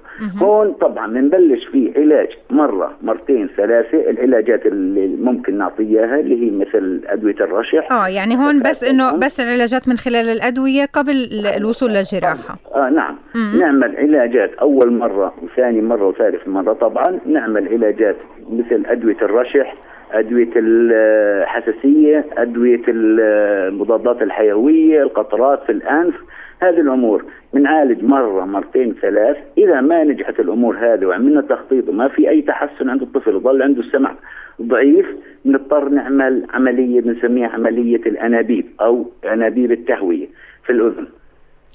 هون 0.41 0.73
طبعا 0.73 1.07
بنبلش 1.07 1.65
في 1.65 1.93
علاج 1.97 2.27
مرة 2.49 2.91
مرتين 3.01 3.49
ثلاثة 3.57 4.09
العلاجات 4.09 4.65
اللي 4.65 5.07
ممكن 5.07 5.57
نعطيها 5.57 6.19
اللي 6.19 6.45
هي 6.45 6.51
مثل 6.57 7.01
أدوية 7.07 7.35
الرشح. 7.35 7.91
آه 7.91 8.07
يعني 8.07 8.35
هون 8.35 8.59
بس 8.59 8.83
إنه 8.83 9.17
بس 9.17 9.39
العلاجات 9.39 9.87
من 9.87 9.97
خلال 9.97 10.29
الأدوية 10.29 10.85
قبل 10.93 11.29
الوصول 11.57 11.89
للجراحة. 11.89 12.57
آه 12.75 12.89
نعم. 12.89 13.15
مم. 13.35 13.59
نعمل 13.59 13.97
علاجات 13.97 14.53
أول 14.53 14.93
مرة 14.93 15.33
وثاني 15.43 15.81
مرة 15.81 16.07
وثالث 16.07 16.47
مرة. 16.47 16.73
طبعا 16.73 17.19
نعمل 17.25 17.67
علاجات 17.67 18.15
مثل 18.49 18.85
أدوية 18.85 19.17
الرشح 19.21 19.75
أدوية 20.11 20.49
الحساسية 20.55 22.25
أدوية 22.37 22.81
المضادات 22.87 24.21
الحيوية 24.21 25.03
القطرات 25.03 25.63
في 25.63 25.71
الأنف 25.71 26.15
هذه 26.61 26.79
الأمور 26.79 27.25
بنعالج 27.53 28.03
مرة 28.03 28.45
مرتين 28.45 28.95
ثلاث. 29.01 29.37
إذا 29.57 29.81
ما 29.81 30.03
نجحت 30.03 30.39
الأمور 30.39 30.77
هذه 30.77 31.05
وعملنا 31.05 31.41
تخطيط 31.41 31.89
وما 31.89 32.07
في 32.07 32.29
أي 32.29 32.41
تحسن 32.41 32.89
عند 32.89 33.01
الطفل 33.01 33.35
وظل 33.35 33.61
عنده 33.61 33.81
السمع 33.81 34.15
ضعيف 34.61 35.05
نضطر 35.45 35.89
نعمل 35.89 36.45
عملية 36.53 37.01
بنسميها 37.01 37.47
عملية 37.47 37.95
الأنابيب 38.05 38.65
أو 38.81 39.11
أنابيب 39.25 39.71
التهوية 39.71 40.27
في 40.65 40.69
الأذن. 40.69 41.07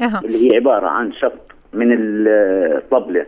أه. 0.02 0.20
اللي 0.24 0.50
هي 0.50 0.56
عبارة 0.56 0.86
عن 0.86 1.12
شق 1.12 1.54
من 1.72 1.96
الطبلة. 1.98 3.26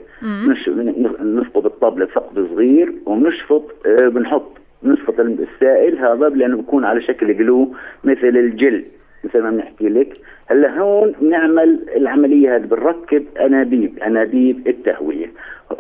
نفقد 1.21 1.65
الطبلة 1.65 2.07
ثقب 2.07 2.47
صغير 2.55 2.93
ونشفط 3.07 3.87
آه، 3.87 4.09
بنحط. 4.09 4.66
نصفة 4.83 5.23
السائل 5.23 5.99
هذا 5.99 6.29
لأنه 6.29 6.57
بيكون 6.57 6.85
على 6.85 7.01
شكل 7.03 7.37
جلو 7.37 7.75
مثل 8.05 8.29
الجل 8.29 8.85
مثل 9.25 9.43
ما 9.43 9.51
بنحكي 9.51 9.89
لك. 9.89 10.17
هلأ 10.47 10.79
هون 10.79 11.15
نعمل 11.21 11.81
العملية 11.97 12.57
هذه 12.57 12.65
بنركب 12.65 13.25
أنابيب 13.41 13.99
أنابيب 13.99 14.69
التهوية. 14.69 15.27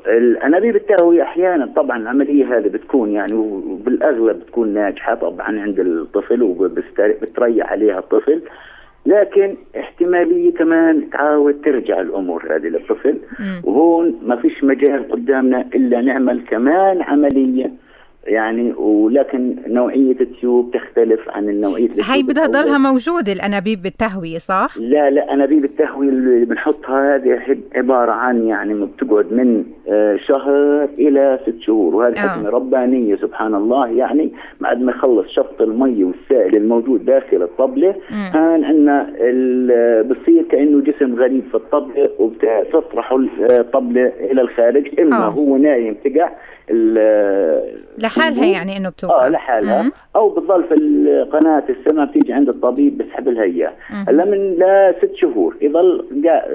الأنابيب 0.06 0.76
التهوية 0.76 1.22
أحيانا 1.22 1.66
طبعا 1.76 1.98
العملية 1.98 2.58
هذه 2.58 2.68
بتكون 2.68 3.10
يعني 3.12 3.34
وبالأغلب 3.34 4.40
بتكون 4.40 4.68
ناجحة 4.68 5.14
طبعا 5.14 5.60
عند 5.60 5.80
الطفل 5.80 6.42
وبتريح 6.42 7.72
عليها 7.72 7.98
الطفل. 7.98 8.42
لكن 9.06 9.54
احتمالية 9.78 10.54
كمان 10.54 11.10
تعاود 11.10 11.60
ترجع 11.64 12.00
الأمور 12.00 12.44
هذه 12.50 12.66
للطفل. 12.68 13.18
وهون 13.64 14.20
ما 14.26 14.36
فيش 14.36 14.64
مجال 14.64 15.08
قدامنا 15.10 15.64
إلا 15.74 16.00
نعمل 16.00 16.40
كمان 16.50 17.02
عملية 17.02 17.70
يعني 18.26 18.72
ولكن 18.72 19.56
نوعية 19.66 20.20
التيوب 20.20 20.70
تختلف 20.74 21.20
عن 21.28 21.48
النوعية 21.48 21.88
هي 22.02 22.22
بدها 22.22 22.46
تضلها 22.46 22.78
موجودة 22.78 23.32
الأنابيب 23.32 23.82
بالتهوية 23.82 24.38
صح؟ 24.38 24.68
لا 24.78 25.10
لا 25.10 25.32
أنابيب 25.32 25.64
التهوية 25.64 26.08
اللي 26.08 26.44
بنحطها 26.44 27.16
هذه 27.16 27.58
عبارة 27.74 28.12
عن 28.12 28.46
يعني 28.46 28.74
بتقعد 28.74 29.32
من 29.32 29.64
آه، 29.88 30.16
شهر 30.16 30.84
إلى 30.98 31.38
ست 31.42 31.60
شهور 31.60 31.94
وهذه 31.94 32.24
آه. 32.24 32.28
حكمة 32.28 32.50
ربانية 32.50 33.16
سبحان 33.16 33.54
الله 33.54 33.88
يعني 33.88 34.32
بعد 34.60 34.80
ما 34.80 34.92
يخلص 34.92 35.26
شفط 35.28 35.60
المي 35.60 36.04
والسائل 36.04 36.56
الموجود 36.56 37.04
داخل 37.04 37.42
الطبلة 37.42 37.94
هان 38.10 38.64
عندنا 38.64 39.12
بصير 40.02 40.42
كأنه 40.42 40.80
جسم 40.80 41.14
غريب 41.14 41.44
في 41.50 41.54
الطبلة 41.54 42.08
وبتطرح 42.18 43.12
الطبلة 43.50 44.12
إلى 44.20 44.40
الخارج 44.40 45.00
إما 45.00 45.16
أوه. 45.16 45.26
هو 45.26 45.56
نايم 45.56 45.96
تقع 46.04 46.30
لحالها 48.18 48.44
يعني 48.44 48.76
إنه 48.76 48.88
بتوقع. 48.88 49.26
آه 49.26 49.28
لحالها. 49.28 49.92
أو 50.16 50.28
بتضل 50.28 50.64
في 50.64 50.76
قناه 51.32 51.62
السمع 51.68 52.04
بتيجي 52.04 52.32
عند 52.32 52.48
الطبيب 52.48 52.98
بسحب 52.98 53.28
لها 53.28 53.42
إياه. 53.42 53.72
هلا 54.08 54.24
من 54.24 54.54
لست 54.54 55.14
شهور. 55.14 55.56
يضل 55.60 56.04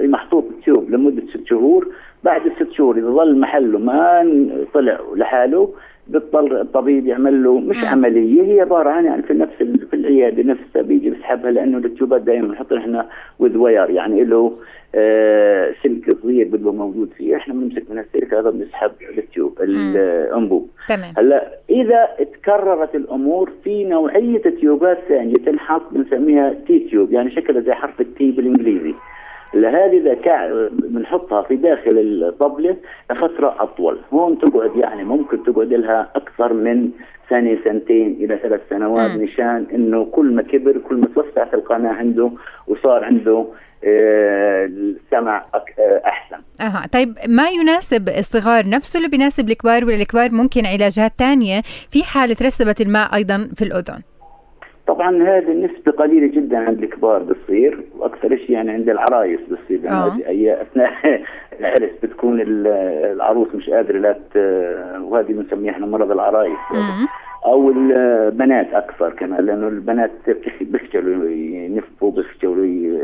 محطوط 0.02 0.44
تيوب 0.64 0.90
لمدة 0.90 1.22
ست 1.34 1.46
شهور. 1.46 1.88
بعد 2.24 2.46
الست 2.46 2.72
شهور 2.72 2.98
اذا 2.98 3.10
ظل 3.10 3.38
محله 3.38 3.78
ما 3.78 4.22
طلع 4.74 4.98
لحاله. 5.16 5.74
بيضطر 6.06 6.60
الطبيب 6.60 7.06
يعمل 7.06 7.44
له 7.44 7.58
مش 7.60 7.76
عملية 7.84 8.42
هي 8.42 8.60
عبارة 8.60 8.90
عن 8.90 9.04
يعني 9.04 9.22
في 9.22 9.34
نفس 9.34 9.52
في 9.90 9.94
العيادة 9.96 10.42
نفسها 10.42 10.82
بيجي 10.82 11.10
بيسحبها 11.10 11.50
لأنه 11.50 11.78
التيوبات 11.78 12.22
دائما 12.22 12.48
بنحط 12.48 12.72
إحنا 12.72 13.08
with 13.38 13.56
wire 13.56 13.90
يعني 13.90 14.24
له 14.24 14.52
آه 14.94 15.74
سلك 15.82 16.16
صغير 16.22 16.48
بده 16.48 16.72
موجود 16.72 17.10
فيه 17.18 17.36
إحنا 17.36 17.54
بنمسك 17.54 17.90
من 17.90 17.98
السلك 17.98 18.34
هذا 18.34 18.50
بنسحب 18.50 18.90
ال 19.18 19.26
tube 19.26 19.58
الأنبوب. 19.60 20.70
تمام. 20.88 21.14
هلأ 21.18 21.48
إذا 21.70 22.08
تكررت 22.32 22.94
الأمور 22.94 23.50
في 23.64 23.84
نوعية 23.84 24.42
تيوبات 24.42 24.98
ثانية 25.08 25.34
تنحط 25.34 25.82
بنسميها 25.92 26.54
T 26.66 26.78
tube 26.78 27.12
يعني 27.12 27.30
شكلها 27.30 27.60
زي 27.60 27.72
حرف 27.72 28.00
ال 28.00 28.15
T 28.15 28.30
بالإنجليزي. 28.30 28.94
هذه 29.54 29.98
اذا 29.98 30.68
بنحطها 30.70 31.42
في 31.42 31.56
داخل 31.56 31.98
الطبلة 31.98 32.76
لفترة 33.10 33.56
أطول 33.58 33.98
هون 34.12 34.38
تقعد 34.38 34.76
يعني 34.76 35.04
ممكن 35.04 35.44
تقعد 35.44 35.72
لها 35.72 36.10
أكثر 36.16 36.52
من 36.52 36.90
سنه 37.30 37.58
سنتين 37.64 38.16
إلى 38.20 38.38
ثلاث 38.42 38.60
سنوات 38.70 39.10
م. 39.10 39.22
مشان 39.22 39.66
إنه 39.74 40.04
كل 40.04 40.34
ما 40.34 40.42
كبر 40.42 40.78
كل 40.78 40.96
ما 40.96 41.06
توسعت 41.14 41.54
القناة 41.54 41.92
عنده 41.92 42.30
وصار 42.66 43.04
عنده 43.04 43.46
آه، 43.84 44.64
السمع 44.64 45.42
آه، 45.54 46.02
أحسن. 46.06 46.36
أها 46.60 46.86
طيب 46.92 47.14
ما 47.28 47.48
يناسب 47.48 48.08
الصغار 48.08 48.68
نفسه 48.68 48.98
اللي 48.98 49.08
بيناسب 49.08 49.48
الكبار 49.48 49.84
ولا 49.84 49.94
الكبار 49.94 50.30
ممكن 50.32 50.66
علاجات 50.66 51.12
ثانية 51.18 51.60
في 51.90 52.04
حال 52.04 52.34
ترسبت 52.34 52.80
الماء 52.80 53.14
أيضا 53.14 53.48
في 53.56 53.62
الأذن؟ 53.62 54.02
طبعا 54.92 55.22
هذه 55.22 55.52
النسبة 55.52 55.92
قليلة 55.92 56.26
جدا 56.26 56.58
عند 56.58 56.82
الكبار 56.82 57.22
بتصير 57.22 57.80
وأكثر 57.98 58.36
شيء 58.36 58.50
يعني 58.50 58.70
عند 58.70 58.88
العرايس 58.88 59.40
بتصير 59.50 59.84
يعني 59.84 59.96
آه. 59.96 60.28
اي 60.28 60.62
أثناء 60.62 60.92
العرس 61.60 61.90
بتكون 62.02 62.40
العروس 62.40 63.54
مش 63.54 63.70
قادرة 63.70 63.98
لا 63.98 64.16
وهذه 65.00 65.32
بنسميها 65.32 65.72
إحنا 65.72 65.86
مرض 65.86 66.10
العرايس 66.10 66.58
أو 67.44 67.70
البنات 67.70 68.74
أكثر 68.74 69.10
كمان 69.10 69.46
لأنه 69.46 69.68
البنات 69.68 70.10
بيخجلوا 70.60 71.30
ينفوا 71.30 72.10
بيخجلوا 72.10 72.98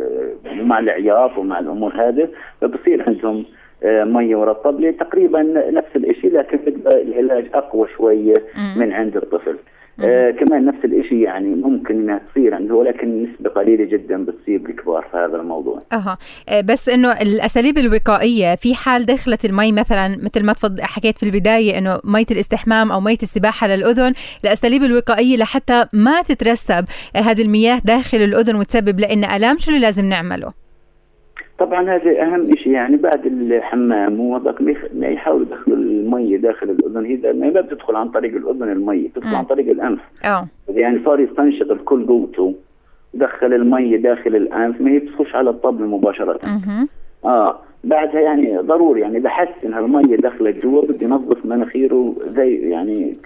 مع 0.45 0.79
العياط 0.79 1.39
ومع 1.39 1.59
الأمور 1.59 1.93
هذه 1.95 2.29
فبصير 2.61 3.05
عندهم 3.07 3.45
آه، 3.83 4.05
مية 4.05 4.37
ورا 4.37 4.53
الطبله 4.53 4.91
تقريبا 4.91 5.43
نفس 5.71 5.97
الشيء 5.97 6.33
لكن 6.33 6.59
العلاج 6.87 7.47
أقوى 7.55 7.89
شوية 7.97 8.35
من 8.77 8.93
عند 8.93 9.17
الطفل. 9.17 9.57
آه 10.01 10.31
كمان 10.31 10.65
نفس 10.65 10.85
الشيء 10.85 11.19
يعني 11.19 11.49
ممكن 11.49 11.95
إنها 11.95 12.21
تصير 12.31 12.55
عنده 12.55 12.75
ولكن 12.75 13.23
نسبة 13.23 13.51
قليلة 13.51 13.85
جدا 13.85 14.25
بتصيب 14.25 14.71
الكبار 14.71 15.09
في 15.11 15.17
هذا 15.17 15.37
الموضوع. 15.37 15.79
أها 15.93 16.19
آه، 16.49 16.61
بس 16.61 16.89
إنه 16.89 17.13
الأساليب 17.13 17.79
الوقائية 17.79 18.55
في 18.55 18.75
حال 18.75 19.07
دخلت 19.07 19.45
المي 19.45 19.73
مثلا 19.73 20.19
مثل 20.23 20.45
ما 20.45 20.53
تفضل 20.53 20.83
حكيت 20.83 21.17
في 21.19 21.23
البداية 21.23 21.79
إنه 21.79 22.01
مية 22.05 22.27
الاستحمام 22.31 22.93
أو 22.93 23.01
مية 23.01 23.19
السباحة 23.23 23.67
للأذن 23.67 24.13
الأساليب 24.45 24.83
الوقائية 24.83 25.37
لحتى 25.37 25.87
ما 25.93 26.23
تترسب 26.23 26.85
هذه 27.17 27.43
المياه 27.43 27.81
داخل 27.85 28.19
الأذن 28.19 28.57
وتسبب 28.57 29.01
لنا 29.01 29.37
آلام 29.37 29.59
شو 29.59 29.71
اللي 29.71 29.81
لازم 29.81 30.05
نعمله؟ 30.05 30.68
طبعا 31.59 31.91
هذا 31.91 32.23
أهم 32.23 32.51
شيء 32.57 32.73
يعني 32.73 32.97
بعد 32.97 33.27
الحمام 33.27 34.21
وهذاك 34.21 34.63
ما 34.95 35.07
يحاولوا 35.07 35.47
يدخلوا 35.47 35.77
المي 35.77 36.37
داخل 36.37 36.71
الأذن 36.71 37.05
هي 37.05 37.33
ما 37.33 37.61
بتدخل 37.61 37.97
عن 37.97 38.09
طريق 38.09 38.35
الأذن 38.37 38.73
المي 38.73 39.09
بتدخل 39.09 39.35
عن 39.37 39.45
طريق 39.45 39.71
الأنف. 39.71 40.01
آه. 40.25 40.47
يعني 40.69 41.01
صار 41.05 41.21
يستنشق 41.21 41.73
بكل 41.73 42.07
قوته 42.07 42.55
دخل 43.15 43.55
المي 43.55 43.97
داخل 43.97 44.37
الأنف 44.37 44.81
ما 44.81 44.91
هي 44.91 44.99
بتخش 44.99 45.35
على 45.35 45.51
الطبل 45.51 45.85
مباشرة. 45.85 46.41
آه 47.25 47.59
بعدها 47.85 48.21
يعني 48.21 48.59
ضروري 48.59 49.01
يعني 49.01 49.21
بحس 49.21 49.65
إن 49.65 49.75
المي 49.75 50.17
دخلت 50.17 50.63
جوا 50.63 50.83
بده 50.83 51.07
ينظف 51.07 51.47
مناخيره 51.47 52.15
زي 52.37 52.55
يعني 52.55 53.17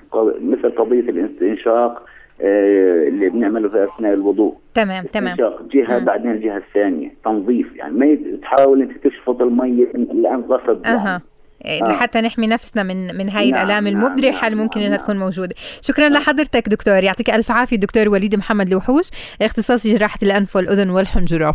مثل 0.41 0.71
قضية 0.71 1.01
الاستنشاق 1.01 2.03
اللي 2.43 3.29
بنعمله 3.29 3.69
في 3.69 3.85
أثناء 3.85 4.13
الوضوء 4.13 4.55
تمام 4.75 5.05
تمام 5.05 5.37
جهة 5.75 5.99
مم. 5.99 6.05
بعدين 6.05 6.31
الجهة 6.31 6.57
الثانية 6.57 7.15
تنظيف 7.25 7.67
يعني 7.77 7.95
ما 7.95 8.19
تحاول 8.43 8.83
أنت 8.83 9.07
تشفط 9.07 9.43
المي 9.43 9.83
الان 9.95 10.41
غصب. 10.41 10.85
يعني. 10.85 11.09
آه. 11.09 11.21
لحتى 11.65 12.21
نحمي 12.21 12.47
نفسنا 12.47 12.83
من 12.83 13.17
من 13.17 13.31
هاي 13.31 13.51
نعم 13.51 13.61
الألام 13.61 13.85
نعم 13.89 14.05
المبرحة 14.05 14.41
نعم 14.41 14.53
اللي 14.53 14.63
ممكن 14.63 14.81
نعم 14.81 14.89
إنها 14.89 14.99
تكون 14.99 15.19
موجودة 15.19 15.55
شكرا 15.81 16.09
نعم. 16.09 16.23
لحضرتك 16.23 16.69
دكتور 16.69 17.03
يعطيك 17.05 17.31
ألف 17.31 17.51
عافية 17.51 17.77
دكتور 17.77 18.09
وليد 18.09 18.35
محمد 18.35 18.69
لوحوش 18.69 19.11
اختصاصي 19.43 19.97
جراحة 19.97 20.19
الأنف 20.23 20.57
والأذن 20.57 20.91
والحنجرة 20.91 21.55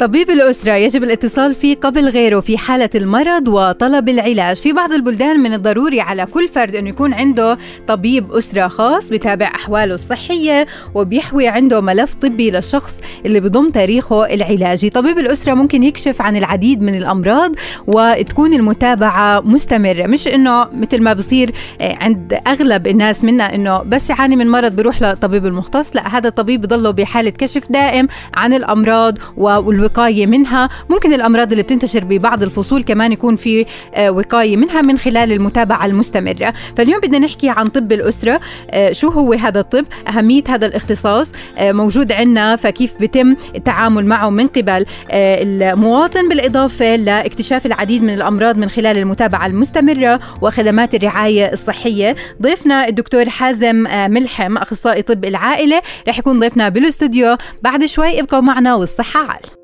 طبيب 0.00 0.30
الأسرة 0.30 0.72
يجب 0.72 1.04
الاتصال 1.04 1.54
فيه 1.54 1.76
قبل 1.76 2.08
غيره 2.08 2.40
في 2.40 2.58
حالة 2.58 2.90
المرض 2.94 3.48
وطلب 3.48 4.08
العلاج. 4.08 4.56
في 4.56 4.72
بعض 4.72 4.92
البلدان 4.92 5.40
من 5.40 5.54
الضروري 5.54 6.00
على 6.00 6.26
كل 6.26 6.48
فرد 6.48 6.74
أنه 6.74 6.88
يكون 6.88 7.14
عنده 7.14 7.58
طبيب 7.88 8.32
أسرة 8.32 8.68
خاص 8.68 9.08
بتابع 9.08 9.46
أحواله 9.54 9.94
الصحية 9.94 10.66
وبيحوي 10.94 11.48
عنده 11.48 11.80
ملف 11.80 12.14
طبي 12.14 12.50
للشخص 12.50 12.94
اللي 13.26 13.40
بضم 13.40 13.70
تاريخه 13.70 14.34
العلاجي. 14.34 14.90
طبيب 14.90 15.18
الأسرة 15.18 15.54
ممكن 15.54 15.82
يكشف 15.82 16.22
عن 16.22 16.36
العديد 16.36 16.82
من 16.82 16.94
الأمراض 16.94 17.52
وتكون 17.86 18.54
المتابعة 18.54 19.40
مستمرة. 19.40 20.06
مش 20.06 20.28
أنه 20.28 20.68
مثل 20.72 21.02
ما 21.02 21.12
بصير 21.12 21.52
آه، 21.80 21.96
عند 22.00 22.38
أغلب 22.46 22.86
الناس 22.86 23.24
منا 23.24 23.54
أنه 23.54 23.82
بس 23.82 24.10
يعاني 24.10 24.36
من 24.36 24.48
مرض 24.48 24.72
بيروح 24.72 25.02
لطبيب 25.02 25.46
المختص. 25.46 25.96
لا 25.96 26.16
هذا 26.16 26.28
الطبيب 26.28 26.62
بضله 26.62 26.90
بحالة 26.90 27.30
كشف 27.30 27.72
دائم 27.72 28.08
عن 28.34 28.52
الأمراض 28.52 29.18
والوقاية 29.36 29.89
الوقايه 29.90 30.26
منها. 30.26 30.68
ممكن 30.90 31.12
الأمراض 31.12 31.50
اللي 31.50 31.62
بتنتشر 31.62 32.04
ببعض 32.04 32.42
الفصول 32.42 32.82
كمان 32.82 33.12
يكون 33.12 33.36
في 33.36 33.66
آه، 33.94 34.10
وقاية 34.10 34.56
منها 34.56 34.82
من 34.82 34.98
خلال 34.98 35.32
المتابعة 35.32 35.86
المستمرة. 35.86 36.54
فاليوم 36.76 37.00
بدنا 37.00 37.18
نحكي 37.18 37.48
عن 37.48 37.68
طب 37.68 37.92
الأسرة. 37.92 38.40
آه، 38.70 38.92
شو 38.92 39.08
هو 39.08 39.32
هذا 39.32 39.60
الطب؟ 39.60 39.84
أهمية 40.08 40.42
هذا 40.48 40.66
الاختصاص 40.66 41.28
آه، 41.58 41.72
موجود 41.72 42.12
عندنا 42.12 42.56
فكيف 42.56 42.92
بيتم 43.00 43.36
التعامل 43.56 44.06
معه 44.06 44.30
من 44.30 44.46
قبل؟ 44.46 44.84
المواطن 45.12 46.28
بالإضافة 46.28 46.96
لاكتشاف 46.96 47.66
العديد 47.66 48.02
من 48.02 48.14
الأمراض 48.14 48.58
من 48.58 48.68
خلال 48.68 48.96
المتابعة 48.96 49.46
المستمرة 49.46 50.20
وخدمات 50.42 50.94
الرعاية 50.94 51.52
الصحية. 51.52 52.16
ضيفنا 52.42 52.88
الدكتور 52.88 53.30
حازم 53.30 53.86
ملحم 54.12 54.56
أخصائي 54.56 55.02
طب 55.02 55.24
العائلة. 55.24 55.82
رح 56.08 56.18
يكون 56.18 56.40
ضيفنا 56.40 56.68
بالأستوديو. 56.68 57.36
بعد 57.62 57.84
شوي 57.84 58.20
ابقوا 58.20 58.40
معنا 58.40 58.74
والصحة 58.74 59.20
عال. 59.20 59.59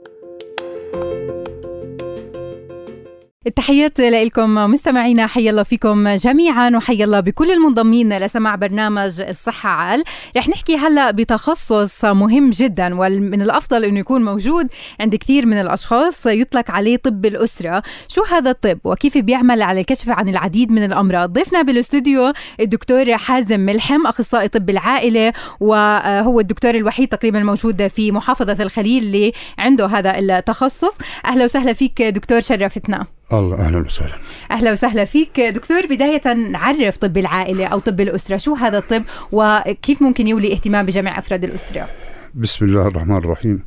التحيات 3.47 4.01
لكم 4.01 4.55
مستمعينا 4.55 5.27
حي 5.27 5.51
الله 5.51 5.63
فيكم 5.63 6.09
جميعا 6.09 6.71
وحي 6.77 7.05
الله 7.05 7.21
بكل 7.21 7.51
المنضمين 7.51 8.19
لسماع 8.19 8.55
برنامج 8.55 9.21
الصحة 9.21 9.69
عال. 9.69 10.05
رح 10.37 10.49
نحكي 10.49 10.77
هلأ 10.77 11.11
بتخصص 11.11 12.05
مهم 12.05 12.51
جدا 12.51 13.01
ومن 13.01 13.43
الأفضل 13.43 13.85
أنه 13.85 13.99
يكون 13.99 14.25
موجود 14.25 14.67
عند 15.01 15.17
كثير 15.17 15.47
من 15.47 15.61
الأشخاص 15.61 16.27
يطلق 16.27 16.71
عليه 16.71 16.97
طب 16.97 17.27
الأسرة. 17.27 17.83
شو 18.09 18.23
هذا 18.23 18.51
الطب 18.51 18.79
وكيف 18.85 19.19
بيعمل 19.19 19.63
على 19.63 19.81
الكشف 19.81 20.09
عن 20.09 20.29
العديد 20.29 20.73
من 20.73 20.85
الأمراض؟ 20.85 21.33
ضيفنا 21.33 21.63
بالأستوديو 21.63 22.33
الدكتور 22.61 23.17
حازم 23.17 23.61
ملحم 23.61 24.07
أخصائي 24.07 24.49
طب 24.49 24.71
العائلة 24.71 25.33
وهو 25.61 26.41
الدكتور 26.41 26.75
الوحيد 26.75 27.09
تقريبا 27.09 27.39
الموجود 27.39 27.87
في 27.87 28.13
محافظة 28.13 28.63
الخليل 28.63 29.03
اللي 29.03 29.33
عنده 29.59 29.87
هذا 29.87 30.19
التخصص. 30.19 30.99
أهلا 31.25 31.45
وسهلا 31.45 31.73
فيك 31.73 32.03
دكتور 32.03 32.41
شرفتنا. 32.41 33.16
الله 33.33 33.67
أهلا 33.67 33.79
وسهلا. 33.79 34.15
أهلا 34.51 34.73
وسهلا 34.73 35.05
فيك. 35.05 35.41
دكتور 35.41 35.87
بداية 35.87 36.35
نعرف 36.35 36.97
طب 36.97 37.19
العائلة 37.19 37.67
أو 37.67 37.79
طب 37.79 38.01
الأسرة 38.01 38.37
شو 38.37 38.55
هذا 38.55 38.79
الطب 38.79 39.03
وكيف 39.33 40.03
ممكن 40.03 40.27
يولي 40.27 40.53
اهتمام 40.53 40.87
بجميع 40.87 41.19
أفراد 41.19 41.45
الأسرة؟ 41.45 41.89
بسم 42.35 42.65
الله 42.65 42.87
الرحمن 42.87 43.17
الرحيم 43.17 43.63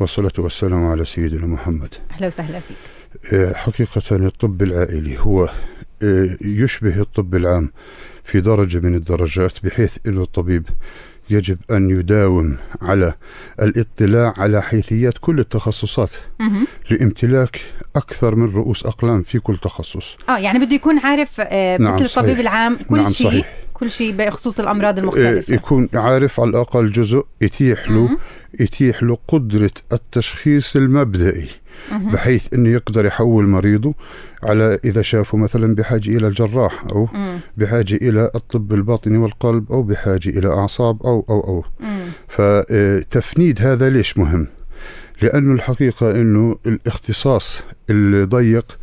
والصلاة 0.00 0.32
والسلام 0.38 0.86
على 0.86 1.04
سيدنا 1.04 1.46
محمد. 1.46 1.94
أهلا 2.10 2.26
وسهلا 2.26 2.60
فيك. 2.60 2.76
آه، 3.32 3.52
حقيقة 3.52 4.16
الطب 4.26 4.62
العائلي 4.62 5.18
هو 5.18 5.50
آه، 6.02 6.36
يشبه 6.40 7.00
الطب 7.00 7.34
العام 7.34 7.72
في 8.24 8.40
درجة 8.40 8.78
من 8.78 8.94
الدرجات 8.94 9.64
بحيث 9.64 9.96
أن 10.06 10.22
الطبيب 10.22 10.64
يجب 11.30 11.58
أن 11.70 11.90
يداوم 11.90 12.56
على 12.82 13.14
الاطلاع 13.62 14.34
على 14.36 14.62
حيثيات 14.62 15.18
كل 15.18 15.38
التخصصات 15.38 16.10
لامتلاك 16.90 17.60
أكثر 17.96 18.34
من 18.34 18.54
رؤوس 18.54 18.86
أقلام 18.86 19.22
في 19.22 19.38
كل 19.38 19.56
تخصص. 19.56 20.16
آه 20.28 20.38
يعني 20.38 20.58
بده 20.58 20.74
يكون 20.74 20.98
عارف 20.98 21.34
آه 21.40 21.76
نعم 21.78 21.94
مثل 21.94 22.04
الطبيب 22.04 22.40
العام 22.40 22.78
كل 22.88 22.96
نعم 22.96 23.10
شيء 23.12 23.26
صحيح. 23.26 23.56
كل 23.74 23.90
شيء 23.90 24.12
بخصوص 24.12 24.60
الأمراض 24.60 24.98
المختلفة. 24.98 25.52
آه، 25.52 25.56
يكون 25.56 25.88
عارف 25.94 26.40
على 26.40 26.50
الأقل 26.50 26.92
جزء 26.92 27.26
يتيح 27.40 27.90
له 27.90 28.18
يتيح 28.60 29.02
له 29.02 29.18
قدرة 29.28 29.70
التشخيص 29.92 30.76
المبدئي. 30.76 31.48
بحيث 31.92 32.54
إنه 32.54 32.68
يقدر 32.68 33.04
يحول 33.04 33.46
مريضه 33.48 33.94
على 34.42 34.78
إذا 34.84 35.02
شافه 35.02 35.38
مثلا 35.38 35.74
بحاجة 35.74 36.16
إلى 36.16 36.26
الجراح 36.26 36.84
أو 36.84 37.08
بحاجة 37.56 37.94
إلى 37.94 38.30
الطب 38.34 38.72
الباطني 38.72 39.18
والقلب 39.18 39.72
أو 39.72 39.82
بحاجة 39.82 40.28
إلى 40.28 40.48
أعصاب 40.48 41.02
أو 41.02 41.26
أو 41.30 41.40
أو. 41.40 41.64
فتفنيد 42.28 43.62
هذا 43.62 43.90
ليش 43.90 44.18
مهم؟ 44.18 44.46
لأنه 45.22 45.52
الحقيقة 45.52 46.10
أنه 46.20 46.56
الاختصاص 46.66 47.60
الضيق 47.90 48.78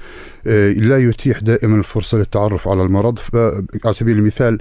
آه، 0.47 0.71
لا 0.71 0.97
يتيح 0.97 1.39
دائما 1.39 1.77
الفرصة 1.77 2.17
للتعرف 2.17 2.67
على 2.67 2.81
المرض. 2.83 3.19
على 3.85 3.93
سبيل 3.93 4.17
المثال 4.17 4.57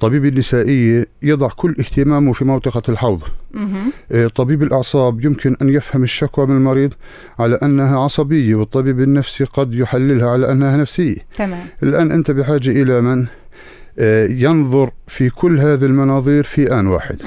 طبيب 0.00 0.24
النسائية 0.24 1.06
يضع 1.22 1.48
كل 1.48 1.74
اهتمامه 1.80 2.32
في 2.32 2.44
منطقة 2.44 2.82
الحوض. 2.88 3.22
آه، 4.12 4.26
طبيب 4.26 4.62
الأعصاب 4.62 5.24
يمكن 5.24 5.56
أن 5.62 5.68
يفهم 5.68 6.02
الشكوى 6.02 6.46
من 6.46 6.56
المريض 6.56 6.92
على 7.38 7.58
أنها 7.62 8.00
عصبية 8.00 8.54
والطبيب 8.54 9.00
النفسي 9.00 9.44
قد 9.44 9.74
يحللها 9.74 10.30
على 10.30 10.52
أنها 10.52 10.76
نفسية. 10.76 11.16
تمام. 11.36 11.66
الآن 11.82 12.12
أنت 12.12 12.30
بحاجة 12.30 12.70
إلى 12.82 13.00
من؟ 13.00 13.26
آه، 13.98 14.26
ينظر 14.26 14.90
في 15.06 15.30
كل 15.30 15.58
هذه 15.60 15.84
المناظير 15.84 16.44
في 16.44 16.72
آن 16.80 16.86
واحد. 16.86 17.22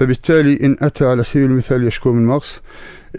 فبالتالي 0.00 0.66
إن 0.66 0.76
أتى 0.80 1.04
على 1.04 1.24
سبيل 1.24 1.50
المثال 1.50 1.86
يشكو 1.86 2.12
من 2.12 2.26
مغص 2.26 2.60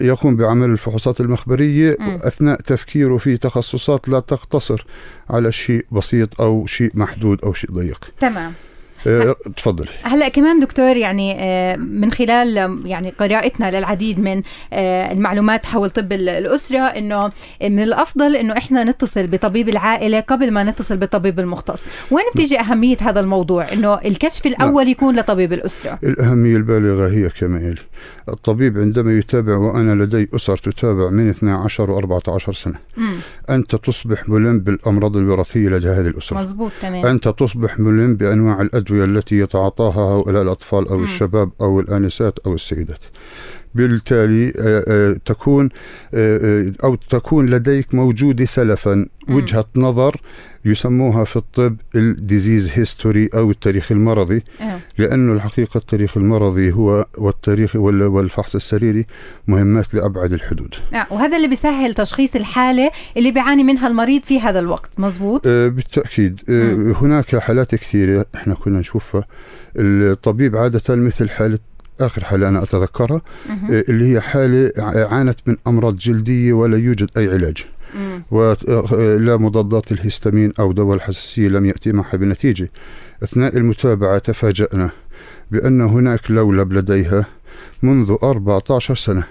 يقوم 0.00 0.36
بعمل 0.36 0.70
الفحوصات 0.70 1.20
المخبرية 1.20 1.96
م. 2.00 2.04
أثناء 2.04 2.60
تفكيره 2.60 3.16
في 3.16 3.36
تخصصات 3.36 4.08
لا 4.08 4.20
تقتصر 4.20 4.86
على 5.30 5.52
شيء 5.52 5.86
بسيط 5.92 6.40
أو 6.40 6.66
شيء 6.66 6.90
محدود 6.94 7.38
أو 7.44 7.54
شيء 7.54 7.70
ضيق 7.70 8.10
تمام 8.20 8.52
آه، 9.06 9.36
تفضلي 9.56 9.88
هلا 10.02 10.28
كمان 10.28 10.60
دكتور 10.60 10.96
يعني 10.96 11.36
آه، 11.38 11.76
من 11.76 12.12
خلال 12.12 12.80
يعني 12.84 13.10
قراءتنا 13.10 13.78
للعديد 13.78 14.20
من 14.20 14.42
آه، 14.72 15.12
المعلومات 15.12 15.66
حول 15.66 15.90
طب 15.90 16.12
الأسرة 16.12 16.78
إنه 16.78 17.32
من 17.62 17.82
الأفضل 17.82 18.36
إنه 18.36 18.56
إحنا 18.56 18.84
نتصل 18.84 19.26
بطبيب 19.26 19.68
العائلة 19.68 20.20
قبل 20.20 20.50
ما 20.50 20.64
نتصل 20.64 20.96
بالطبيب 20.96 21.40
المختص. 21.40 21.84
وين 22.10 22.24
بتيجي 22.34 22.60
أهمية 22.60 22.96
هذا 23.00 23.20
الموضوع؟ 23.20 23.72
إنه 23.72 23.94
الكشف 23.94 24.46
الأول 24.46 24.88
يكون 24.88 25.16
لطبيب 25.16 25.52
الأسرة. 25.52 25.98
الأهمية 26.04 26.56
البالغة 26.56 27.08
هي 27.08 27.28
كما 27.28 27.60
يلي 27.60 27.82
الطبيب 28.28 28.78
عندما 28.78 29.18
يتابع 29.18 29.56
وأنا 29.56 30.04
لدي 30.04 30.28
أسر 30.34 30.56
تتابع 30.56 31.10
من 31.10 31.30
12 31.30 32.00
و14 32.00 32.50
سنة. 32.50 32.78
مم. 32.96 33.16
أنت 33.50 33.76
تصبح 33.76 34.28
ملم 34.28 34.58
بالأمراض 34.58 35.16
الوراثية 35.16 35.68
لدى 35.68 35.88
هذه 35.88 36.06
الأسرة. 36.06 36.38
مزبوط 36.38 36.72
تمام. 36.82 37.06
أنت 37.06 37.28
تصبح 37.28 37.80
ملم 37.80 38.16
بأنواع 38.16 38.60
الأدوية 38.60 38.91
الأدوية 38.92 39.18
التي 39.18 39.38
يتعاطاها 39.38 40.20
هؤلاء 40.20 40.42
الأطفال 40.42 40.88
أو 40.88 41.02
الشباب 41.02 41.50
أو 41.60 41.80
الآنسات 41.80 42.38
أو 42.46 42.54
السيدات. 42.54 43.00
بالتالي 43.74 44.52
آه، 44.58 44.84
آه، 44.88 45.16
تكون 45.24 45.68
آه، 46.14 46.72
أو 46.84 46.94
تكون 46.94 47.50
لديك 47.50 47.94
موجودة 47.94 48.44
سلفا. 48.44 49.06
وجهة 49.28 49.64
نظر 49.76 50.20
يسموها 50.64 51.24
في 51.24 51.36
الطب 51.36 51.76
ال 51.96 52.05
disease 52.05 52.70
history 52.74 53.28
أو 53.34 53.50
التاريخ 53.50 53.92
المرضي. 53.92 54.44
لأنه 54.98 55.32
الحقيقة 55.32 55.78
التاريخ 55.78 56.16
المرضي 56.16 56.72
هو 56.72 57.06
والتاريخ 57.18 57.76
والفحص 57.76 58.54
السريري 58.54 59.06
مهمات 59.48 59.94
لأبعد 59.94 60.32
الحدود. 60.32 60.74
وهذا 61.10 61.36
اللي 61.36 61.48
بيسهل 61.48 61.94
تشخيص 61.94 62.36
الحالة 62.36 62.90
اللي 63.16 63.30
بيعاني 63.30 63.64
منها 63.64 63.88
المريض 63.88 64.22
في 64.22 64.40
هذا 64.40 64.58
الوقت. 64.60 64.90
مزبوط 64.98 65.48
بالتأكيد. 65.48 66.40
هناك 67.00 67.36
حالات 67.36 67.74
كثيرة 67.74 68.26
إحنا 68.34 68.54
كنا 68.54 68.78
نشوفها. 68.78 69.24
الطبيب 69.76 70.56
عادة 70.56 70.96
مثل 70.96 71.30
حالة 71.30 71.58
آخر 72.00 72.24
حالة 72.24 72.48
أنا 72.48 72.62
أتذكرها 72.62 73.20
آه، 73.70 73.84
اللي 73.88 74.14
هي 74.14 74.20
حالة 74.20 74.72
عانت 75.10 75.38
من 75.46 75.56
أمراض 75.66 75.96
جلدية 75.96 76.52
ولا 76.52 76.78
يوجد 76.78 77.08
أي 77.16 77.28
علاج. 77.28 77.64
ولا 78.30 79.36
مضادات 79.36 79.92
الهستامين 79.92 80.52
أو 80.58 80.72
دواء 80.72 80.96
الحساسية 80.96 81.48
لم 81.48 81.66
يأتي 81.66 81.92
معها 81.92 82.16
بنتيجة. 82.16 82.70
أثناء 83.22 83.56
المتابعة 83.56 84.18
تفاجأنا 84.18 84.90
بأن 85.50 85.80
هناك 85.80 86.30
لولب 86.30 86.72
لديها 86.72 87.26
منذ 87.82 88.16
14 88.22 88.94
سنة. 88.94 89.24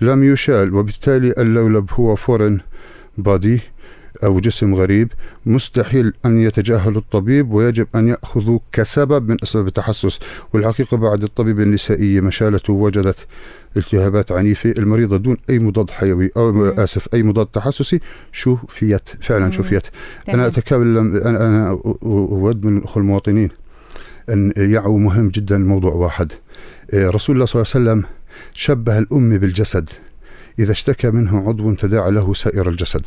لم 0.00 0.24
يشال 0.32 0.74
وبالتالي 0.74 1.34
اللولب 1.38 1.90
هو 1.92 2.16
foreign 2.16 2.60
body 3.18 3.60
أو 4.24 4.40
جسم 4.40 4.74
غريب 4.74 5.12
مستحيل 5.46 6.12
أن 6.26 6.40
يتجاهل 6.40 6.96
الطبيب 6.96 7.52
ويجب 7.52 7.86
أن 7.94 8.08
يأخذوا 8.08 8.58
كسبب 8.72 9.28
من 9.28 9.36
أسباب 9.42 9.66
التحسس. 9.66 10.18
والحقيقة 10.52 10.96
بعد 10.96 11.22
الطبيب 11.22 11.60
النسائية 11.60 12.20
مشالته 12.20 12.72
وجدت 12.72 13.26
التهابات 13.76 14.32
عنيفة. 14.32 14.70
المريضة 14.70 15.16
دون 15.16 15.36
أي 15.50 15.58
مضاد 15.58 15.90
حيوي 15.90 16.30
أو 16.36 16.52
مم. 16.52 16.74
آسف 16.78 17.08
أي 17.14 17.22
مضاد 17.22 17.46
تحسسي 17.46 18.00
شفيت 18.32 19.08
فعلا 19.20 19.50
شفيت 19.50 19.86
أنا 20.28 20.46
أتكلم 20.46 21.16
أنا, 21.16 21.48
أنا 21.48 21.80
أود 22.02 22.64
من 22.66 22.78
الأخوة 22.78 23.02
المواطنين 23.02 23.48
أن 24.30 24.52
يعوا 24.56 24.98
مهم 24.98 25.28
جدا 25.28 25.56
الموضوع 25.56 25.92
واحد. 25.92 26.32
إيه، 26.92 27.10
رسول 27.10 27.34
الله 27.36 27.46
صلى 27.46 27.62
الله 27.62 27.90
عليه 27.90 28.00
وسلم 28.00 28.10
شبه 28.54 28.98
الأم 28.98 29.38
بالجسد. 29.38 29.90
إذا 30.58 30.72
اشتكى 30.72 31.10
منه 31.10 31.48
عضو 31.48 31.74
تداعى 31.74 32.10
له 32.10 32.34
سائر 32.34 32.68
الجسد 32.68 33.06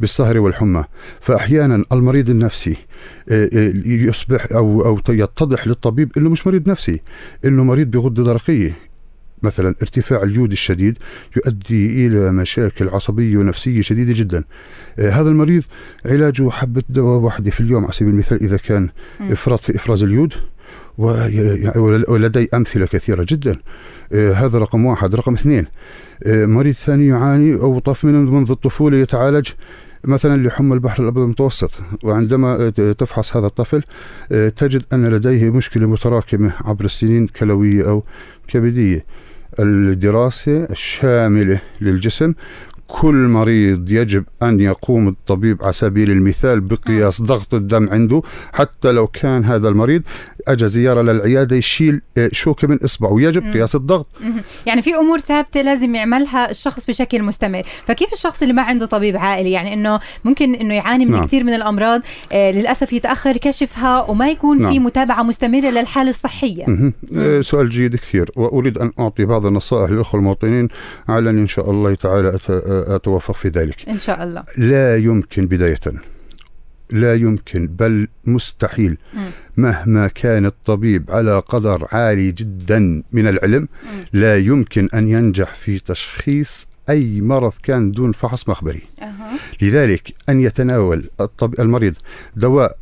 بالسهر 0.00 0.38
والحمى. 0.38 0.84
فأحيانا 1.20 1.84
المريض 1.92 2.30
النفسي 2.30 2.76
آه، 3.28 3.50
آه، 3.54 3.72
يصبح 3.86 4.46
أو, 4.52 4.84
أو 4.84 5.00
يتضح 5.08 5.66
للطبيب 5.66 6.12
أنه 6.16 6.30
مش 6.30 6.46
مريض 6.46 6.68
نفسي 6.68 7.00
أنه 7.44 7.64
مريض 7.64 7.90
بغدة 7.90 8.24
درقية. 8.24 8.76
مثلا 9.42 9.74
ارتفاع 9.82 10.22
اليود 10.22 10.52
الشديد 10.52 10.98
يؤدي 11.36 12.06
إلى 12.06 12.32
مشاكل 12.32 12.88
عصبية 12.88 13.36
ونفسية 13.36 13.82
شديدة 13.82 14.12
جدا. 14.12 14.44
آه 14.98 15.10
هذا 15.10 15.30
المريض 15.30 15.62
علاجه 16.06 16.50
حبة 16.50 16.82
دواء 16.88 17.20
واحدة 17.20 17.50
في 17.50 17.60
اليوم 17.60 17.84
على 17.84 17.92
سبيل 17.92 18.12
المثال 18.12 18.42
إذا 18.42 18.56
كان 18.56 18.88
إفراط 19.20 19.60
في 19.64 19.76
إفراز 19.76 20.02
اليود 20.02 20.32
ولدي 22.08 22.48
أمثلة 22.54 22.86
كثيرة 22.86 23.26
جدا. 23.28 23.58
هذا 24.12 24.58
رقم 24.58 24.86
واحد. 24.86 25.14
رقم 25.14 25.34
اثنين 25.34 25.66
مريض 26.26 26.74
ثاني 26.74 27.06
يعاني 27.06 27.54
أو 27.54 27.78
طف 27.78 28.04
من 28.04 28.24
منذ 28.24 28.50
الطفولة 28.50 28.96
يتعالج 28.96 29.48
مثلا 30.04 30.46
لحمى 30.46 30.74
البحر 30.74 31.02
الأبيض 31.02 31.22
المتوسط. 31.22 31.70
وعندما 32.02 32.70
تفحص 32.70 33.36
هذا 33.36 33.46
الطفل 33.46 33.82
تجد 34.56 34.82
أن 34.92 35.06
لديه 35.06 35.50
مشكلة 35.50 35.86
متراكمة 35.86 36.52
عبر 36.64 36.84
السنين 36.84 37.26
كلوية 37.26 37.88
أو 37.88 38.04
كبدية. 38.48 39.04
الدراسة 39.58 40.64
الشاملة 40.64 41.60
للجسم 41.80 42.34
كل 42.90 43.14
مريض 43.14 43.90
يجب 43.90 44.24
أن 44.42 44.60
يقوم 44.60 45.08
الطبيب 45.08 45.62
على 45.62 45.72
سبيل 45.72 46.10
المثال 46.10 46.60
بقياس 46.60 47.22
ضغط 47.22 47.54
الدم 47.54 47.88
عنده. 47.90 48.22
حتى 48.52 48.92
لو 48.92 49.06
كان 49.06 49.44
هذا 49.44 49.68
المريض 49.68 50.02
أجى 50.48 50.68
زيارة 50.68 51.02
للعيادة 51.02 51.56
يشيل 51.56 52.00
آه، 52.18 52.30
شوكة 52.32 52.68
من 52.68 52.78
إصبعه. 52.84 53.20
يجب 53.20 53.52
قياس 53.52 53.74
الضغط. 53.74 54.06
يعني 54.66 54.82
في 54.82 54.94
أمور 54.94 55.20
ثابتة 55.20 55.62
لازم 55.62 55.94
يعملها 55.94 56.50
الشخص 56.50 56.86
بشكل 56.86 57.22
مستمر. 57.22 57.62
فكيف 57.86 58.12
الشخص 58.12 58.42
اللي 58.42 58.54
ما 58.54 58.62
عنده 58.62 58.86
طبيب 58.86 59.16
عائلي؟ 59.16 59.50
يعني 59.50 59.74
أنه 59.74 60.00
ممكن 60.24 60.54
أنه 60.54 60.74
يعاني 60.74 61.04
من 61.04 61.12
نعم. 61.12 61.24
كثير 61.24 61.44
من 61.44 61.54
الأمراض 61.54 62.00
آه 62.32 62.50
للأسف 62.50 62.92
يتأخر 62.92 63.36
كشفها 63.36 64.00
وما 64.00 64.28
يكون 64.28 64.62
نعم. 64.62 64.72
في 64.72 64.78
متابعة 64.78 65.22
مستمرة 65.22 65.70
للحالة 65.70 66.10
الصحية. 66.10 66.92
آه 67.16 67.40
سؤال 67.40 67.70
جيد 67.70 67.96
كثير. 67.96 68.30
وأريد 68.36 68.78
أن 68.78 68.92
أعطي 69.00 69.24
بعض 69.24 69.46
النصائح 69.46 69.90
للأخوة 69.90 70.20
المواطنين. 70.20 70.68
على 71.08 71.30
إن 71.30 71.48
شاء 71.48 71.70
الله 71.70 71.94
تعالى 71.94 72.38
أتوفق 72.86 73.34
في 73.34 73.48
ذلك. 73.48 73.88
إن 73.88 73.98
شاء 73.98 74.22
الله. 74.22 74.44
لا 74.58 74.96
يمكن 74.96 75.46
بداية. 75.46 75.80
لا 76.90 77.14
يمكن 77.14 77.66
بل 77.66 78.08
مستحيل. 78.24 78.98
مهما 79.56 80.06
كان 80.06 80.46
الطبيب 80.46 81.10
على 81.10 81.38
قدر 81.38 81.86
عالي 81.92 82.32
جدا 82.32 83.02
من 83.12 83.28
العلم 83.28 83.68
لا 84.12 84.38
يمكن 84.38 84.88
أن 84.94 85.08
ينجح 85.08 85.54
في 85.54 85.78
تشخيص 85.78 86.66
أي 86.90 87.20
مرض 87.20 87.52
كان 87.62 87.90
دون 87.92 88.12
فحص 88.12 88.48
مخبري. 88.48 88.82
لذلك 89.62 90.14
أن 90.28 90.40
يتناول 90.40 91.10
الطب 91.20 91.60
المريض 91.60 91.94
دواء 92.36 92.78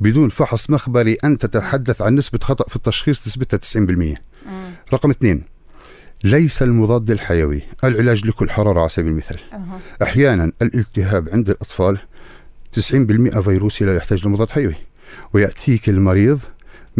بدون 0.00 0.28
فحص 0.28 0.70
مخبري 0.70 1.16
انت 1.24 1.46
تتحدث 1.46 2.02
عن 2.02 2.14
نسبة 2.14 2.38
خطأ 2.42 2.68
في 2.68 2.76
التشخيص 2.76 3.26
نسبتها 3.26 3.56
90% 3.56 4.16
رقم 4.94 5.10
اثنين 5.10 5.42
ليس 6.24 6.62
المضاد 6.62 7.10
الحيوي. 7.10 7.62
العلاج 7.84 8.26
لكل 8.26 8.50
حرارة 8.50 8.80
على 8.80 8.88
سبيل 8.88 9.12
المثال. 9.12 9.38
أه. 9.52 9.80
أحيانا 10.02 10.52
الالتهاب 10.62 11.28
عند 11.32 11.50
الأطفال 11.50 11.98
90% 12.72 13.40
فيروسي 13.40 13.84
لا 13.84 13.96
يحتاج 13.96 14.26
لمضاد 14.26 14.50
حيوي. 14.50 14.74
ويأتيك 15.32 15.88
المريض 15.88 16.40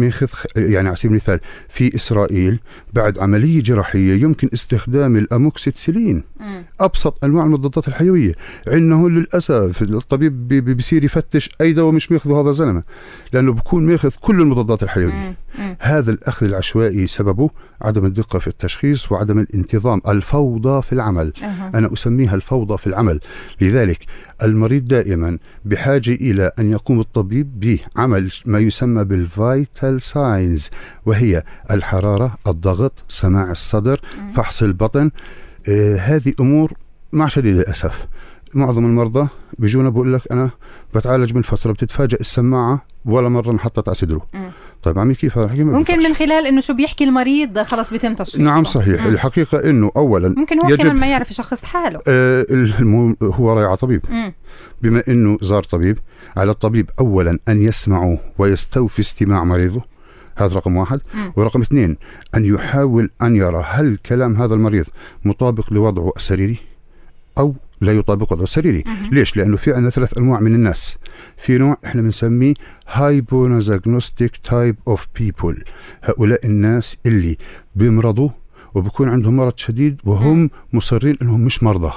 من 0.01 0.11
خذ 0.11 0.27
يعني 0.55 0.87
على 0.87 0.97
سبيل 0.97 1.11
المثال 1.11 1.39
في 1.69 1.95
إسرائيل 1.95 2.59
بعد 2.93 3.19
عملية 3.19 3.63
جراحية 3.63 4.21
يمكن 4.21 4.49
استخدام 4.53 5.15
الأموكسيتسيلين 5.15 6.23
أبسط 6.79 7.23
أنواع 7.23 7.45
المضادات 7.45 7.87
الحيوية. 7.87 8.33
عندنا 8.67 9.07
للأسف 9.07 9.81
الطبيب 9.81 10.47
بيصير 10.47 11.03
يفتش 11.03 11.49
أي 11.61 11.73
دواء 11.73 11.93
مش 11.93 12.11
ماخذه 12.11 12.41
هذا 12.41 12.49
الزلمه 12.49 12.83
لأنه 13.33 13.53
بكون 13.53 13.85
ماخذ 13.85 14.11
كل 14.21 14.41
المضادات 14.41 14.83
الحيوية. 14.83 15.35
هذا 15.79 16.11
الأخذ 16.11 16.45
العشوائي 16.45 17.07
سببه 17.07 17.49
عدم 17.81 18.05
الدقة 18.05 18.39
في 18.39 18.47
التشخيص 18.47 19.11
وعدم 19.11 19.39
الانتظام 19.39 20.01
الفوضى 20.07 20.81
في 20.81 20.93
العمل. 20.93 21.33
أه. 21.43 21.77
أنا 21.77 21.93
أسميها 21.93 22.35
الفوضى 22.35 22.77
في 22.77 22.87
العمل. 22.87 23.19
لذلك 23.61 24.05
المريض 24.43 24.87
دائما 24.87 25.37
بحاجة 25.65 26.11
إلى 26.11 26.51
أن 26.59 26.71
يقوم 26.71 26.99
الطبيب 26.99 27.59
بعمل 27.95 28.31
ما 28.45 28.59
يسمى 28.59 29.03
بال 29.91 29.94
vital 29.94 30.01
signs 30.01 30.69
وهي 31.05 31.43
الحرارة 31.71 32.37
الضغط 32.47 33.03
سماع 33.07 33.51
الصدر 33.51 34.01
فحص 34.33 34.63
البطن. 34.63 35.11
آه 35.69 35.95
هذه 35.95 36.33
أمور 36.39 36.73
مع 37.13 37.27
شديد 37.27 37.57
الأسف. 37.57 38.07
معظم 38.53 38.85
المرضى 38.85 39.27
بيجونا 39.59 39.89
بقول 39.89 40.13
لك 40.13 40.31
أنا 40.31 40.51
بتعالج 40.95 41.33
من 41.35 41.41
فترة 41.41 41.71
بتتفاجئ 41.71 42.21
السماعة 42.21 42.85
ولا 43.05 43.29
مرة 43.29 43.51
انحطت 43.51 43.87
على 43.87 43.95
صدره. 43.95 44.27
طيب 44.83 44.99
عمي 44.99 45.15
كيف 45.15 45.37
الحكي؟ 45.37 45.63
ممكن 45.63 45.99
من 45.99 46.13
خلال 46.13 46.47
إنه 46.47 46.61
شو 46.61 46.73
بيحكي 46.73 47.03
المريض 47.03 47.59
خلص 47.59 47.91
بيتم 47.91 48.13
تشخيصه 48.13 48.43
نعم 48.43 48.63
صحيح. 48.63 49.05
مم. 49.05 49.13
الحقيقة 49.13 49.69
إنه 49.69 49.91
اولا 49.95 50.33
ممكن 50.37 50.59
هو 50.59 50.69
يجب 50.69 50.91
ما 50.91 51.07
يعرف 51.07 51.31
يشخص 51.31 51.63
حاله. 51.63 51.99
آه 52.07 52.45
هو 53.23 53.53
رايح 53.53 53.67
على 53.67 53.77
طبيب. 53.77 54.01
مم. 54.09 54.33
بما 54.81 55.03
إنه 55.07 55.37
زار 55.41 55.63
طبيب 55.63 55.99
على 56.37 56.51
الطبيب 56.51 56.89
اولا 56.99 57.39
أن 57.49 57.61
يسمعه 57.61 58.17
ويستوفي 58.37 58.99
استماع 58.99 59.43
مريضه 59.43 59.81
هذا 60.37 60.55
رقم 60.55 60.77
واحد. 60.77 61.01
مم. 61.13 61.33
ورقم 61.35 61.61
اثنين 61.61 61.97
أن 62.35 62.45
يحاول 62.45 63.09
أن 63.21 63.35
يرى 63.35 63.63
هل 63.67 63.97
كلام 64.05 64.35
هذا 64.35 64.53
المريض 64.53 64.85
مطابق 65.25 65.73
لوضعه 65.73 66.13
السريري؟ 66.17 66.70
أو 67.37 67.55
لا 67.81 67.91
يطابق 67.91 68.33
وضعه 68.33 68.43
السريري. 68.43 68.83
ليش؟ 69.11 69.37
لأنه 69.37 69.57
في 69.57 69.73
عندنا 69.73 69.89
ثلاث 69.89 70.17
أنواع 70.17 70.39
من 70.39 70.55
الناس. 70.55 70.97
في 71.37 71.57
نوع 71.57 71.77
إحنا 71.85 72.01
بنسميه 72.01 72.53
hyponosognostic 72.87 74.37
type 74.37 74.75
of 74.87 75.07
people 75.19 75.63
هؤلاء 76.03 76.45
الناس 76.45 76.97
اللي 77.05 77.37
بيمرضوا 77.75 78.29
وبكون 78.75 79.09
عندهم 79.09 79.37
مرض 79.37 79.53
شديد 79.55 80.01
وهم 80.03 80.49
مصرين 80.73 81.17
إنهم 81.21 81.41
مش 81.41 81.63
مرضى. 81.63 81.91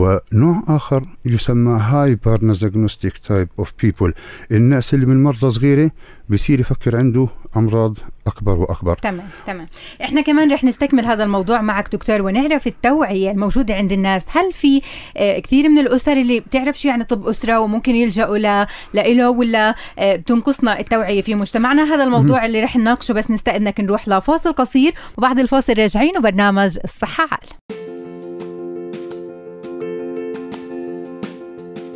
ونوع 0.00 0.62
آخر 0.68 1.04
يسمى 1.24 1.80
hypernosognostic 1.80 3.18
type 3.18 3.48
of 3.58 3.72
people 3.82 4.12
الناس 4.50 4.94
اللي 4.94 5.06
من 5.06 5.22
مرضى 5.22 5.50
صغيرة 5.50 5.90
بصير 6.28 6.60
يفكر 6.60 6.96
عنده 6.96 7.28
أمراض 7.56 7.98
أكبر 8.26 8.58
وأكبر. 8.58 8.98
تمام 8.98 9.28
تمام. 9.46 9.66
إحنا 10.02 10.20
كمان 10.20 10.52
رح 10.52 10.64
نستكمل 10.64 11.04
هذا 11.04 11.24
الموضوع 11.24 11.60
معك 11.60 11.92
دكتور 11.92 12.22
ونعرف 12.22 12.66
التوعية 12.66 13.30
الموجودة 13.30 13.74
عند 13.74 13.92
الناس. 13.92 14.24
هل 14.28 14.52
في 14.52 14.80
آه، 15.16 15.38
كثير 15.38 15.68
من 15.68 15.78
الأسر 15.78 16.12
اللي 16.12 16.40
بتعرف 16.40 16.80
شو 16.80 16.88
يعني 16.88 17.04
طب 17.04 17.26
أسرة 17.26 17.60
وممكن 17.60 17.94
يلجأوا 17.94 18.38
ل 18.38 18.66
له 18.94 19.30
ولا 19.30 19.74
آه، 19.98 20.16
بتنقصنا 20.16 20.80
التوعية 20.80 21.22
في 21.22 21.34
مجتمعنا؟ 21.34 21.94
هذا 21.94 22.04
الموضوع 22.04 22.44
اللي 22.44 22.60
رح 22.60 22.76
نناقشه 22.76 23.14
بس 23.14 23.30
نستأذنك 23.30 23.80
نروح 23.80 24.08
لفاصل 24.08 24.52
قصير 24.52 24.94
وبعد 25.18 25.38
الفاصل 25.38 25.72
راجعين 25.78 26.18
وبرنامج 26.18 26.78
الصحة 26.84 27.28
عال 27.30 27.88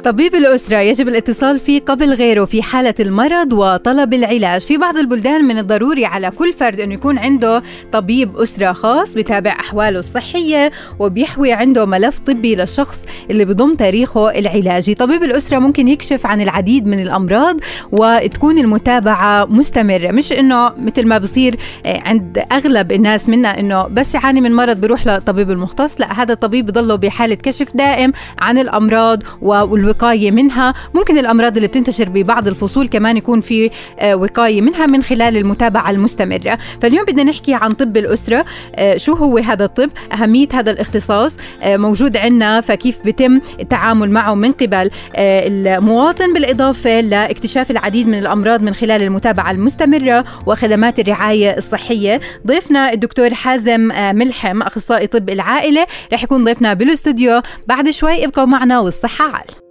طبيب 0.04 0.34
الأسرة 0.34 0.78
يجب 0.78 1.08
الاتصال 1.08 1.58
فيه 1.58 1.80
قبل 1.80 2.14
غيره 2.14 2.44
في 2.44 2.62
حالة 2.62 2.94
المرض 3.00 3.52
وطلب 3.52 4.14
العلاج. 4.14 4.60
في 4.60 4.76
بعض 4.76 4.96
البلدان 4.96 5.44
من 5.44 5.58
الضروري 5.58 6.04
على 6.04 6.30
كل 6.30 6.52
فرد 6.52 6.80
أنه 6.80 6.94
يكون 6.94 7.18
عنده 7.18 7.62
طبيب 7.92 8.36
أسرة 8.36 8.72
خاص 8.72 9.14
بتابع 9.14 9.50
أحواله 9.50 9.98
الصحية 9.98 10.70
وبيحوي 10.98 11.52
عنده 11.52 11.86
ملف 11.86 12.18
طبي 12.18 12.54
للشخص 12.54 13.02
اللي 13.30 13.44
بضم 13.44 13.74
تاريخه 13.74 14.30
العلاجي. 14.38 14.94
طبيب 14.94 15.22
الأسرة 15.22 15.58
ممكن 15.58 15.88
يكشف 15.88 16.26
عن 16.26 16.40
العديد 16.40 16.86
من 16.86 17.00
الأمراض 17.00 17.56
وتكون 17.92 18.58
المتابعة 18.58 19.44
مستمرة. 19.44 20.10
مش 20.10 20.32
أنه 20.32 20.72
مثل 20.78 21.06
ما 21.06 21.18
بصير 21.18 21.56
آه، 21.86 22.00
عند 22.04 22.44
أغلب 22.52 22.92
الناس 22.92 23.28
منا 23.28 23.60
أنه 23.60 23.82
بس 23.86 24.14
يعاني 24.14 24.40
من 24.40 24.52
مرض 24.52 24.76
بيروح 24.76 25.06
لطبيب 25.06 25.50
المختص. 25.50 26.00
لا 26.00 26.22
هذا 26.22 26.32
الطبيب 26.32 26.66
بضله 26.66 26.94
بحالة 26.94 27.34
كشف 27.34 27.76
دائم 27.76 28.12
عن 28.38 28.58
الأمراض 28.58 29.22
والوقاية 29.42 29.93
الوقايه 29.94 30.30
منها. 30.30 30.74
ممكن 30.94 31.18
الأمراض 31.18 31.56
اللي 31.56 31.68
بتنتشر 31.68 32.08
ببعض 32.08 32.48
الفصول 32.48 32.86
كمان 32.88 33.16
يكون 33.16 33.40
في 33.40 33.70
آه، 33.98 34.16
وقاية 34.16 34.60
منها 34.60 34.86
من 34.86 35.02
خلال 35.02 35.36
المتابعة 35.36 35.90
المستمرة. 35.90 36.58
فاليوم 36.82 37.04
بدنا 37.04 37.22
نحكي 37.22 37.54
عن 37.54 37.72
طب 37.72 37.96
الأسرة. 37.96 38.44
آه، 38.74 38.96
شو 38.96 39.12
هو 39.12 39.38
هذا 39.38 39.64
الطب؟ 39.64 39.90
أهمية 40.12 40.48
هذا 40.52 40.70
الاختصاص. 40.70 41.32
آه، 41.62 41.76
موجود 41.76 42.16
عندنا 42.16 42.60
فكيف 42.60 42.98
بتم 43.04 43.40
التعامل 43.60 44.10
معه 44.10 44.34
من 44.34 44.52
قبل؟ 44.52 44.90
المواطن 45.16 46.32
بالإضافة 46.32 47.00
لاكتشاف 47.00 47.70
العديد 47.70 48.08
من 48.08 48.18
الأمراض 48.18 48.62
من 48.62 48.74
خلال 48.74 49.02
المتابعة 49.02 49.50
المستمرة 49.50 50.24
وخدمات 50.46 50.98
الرعاية 50.98 51.56
الصحية. 51.58 52.20
ضيفنا 52.46 52.92
الدكتور 52.92 53.34
حازم 53.34 53.80
ملحم 54.16 54.62
أخصائي 54.62 55.06
طب 55.06 55.30
العائلة. 55.30 55.86
رح 56.12 56.22
يكون 56.24 56.44
ضيفنا 56.44 56.74
بالأستوديو. 56.74 57.42
بعد 57.66 57.90
شوي 57.90 58.24
ابقوا 58.24 58.44
معنا 58.44 58.80
والصحة 58.80 59.24
عال. 59.24 59.63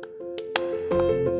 Thank 0.93 1.27
you. 1.27 1.32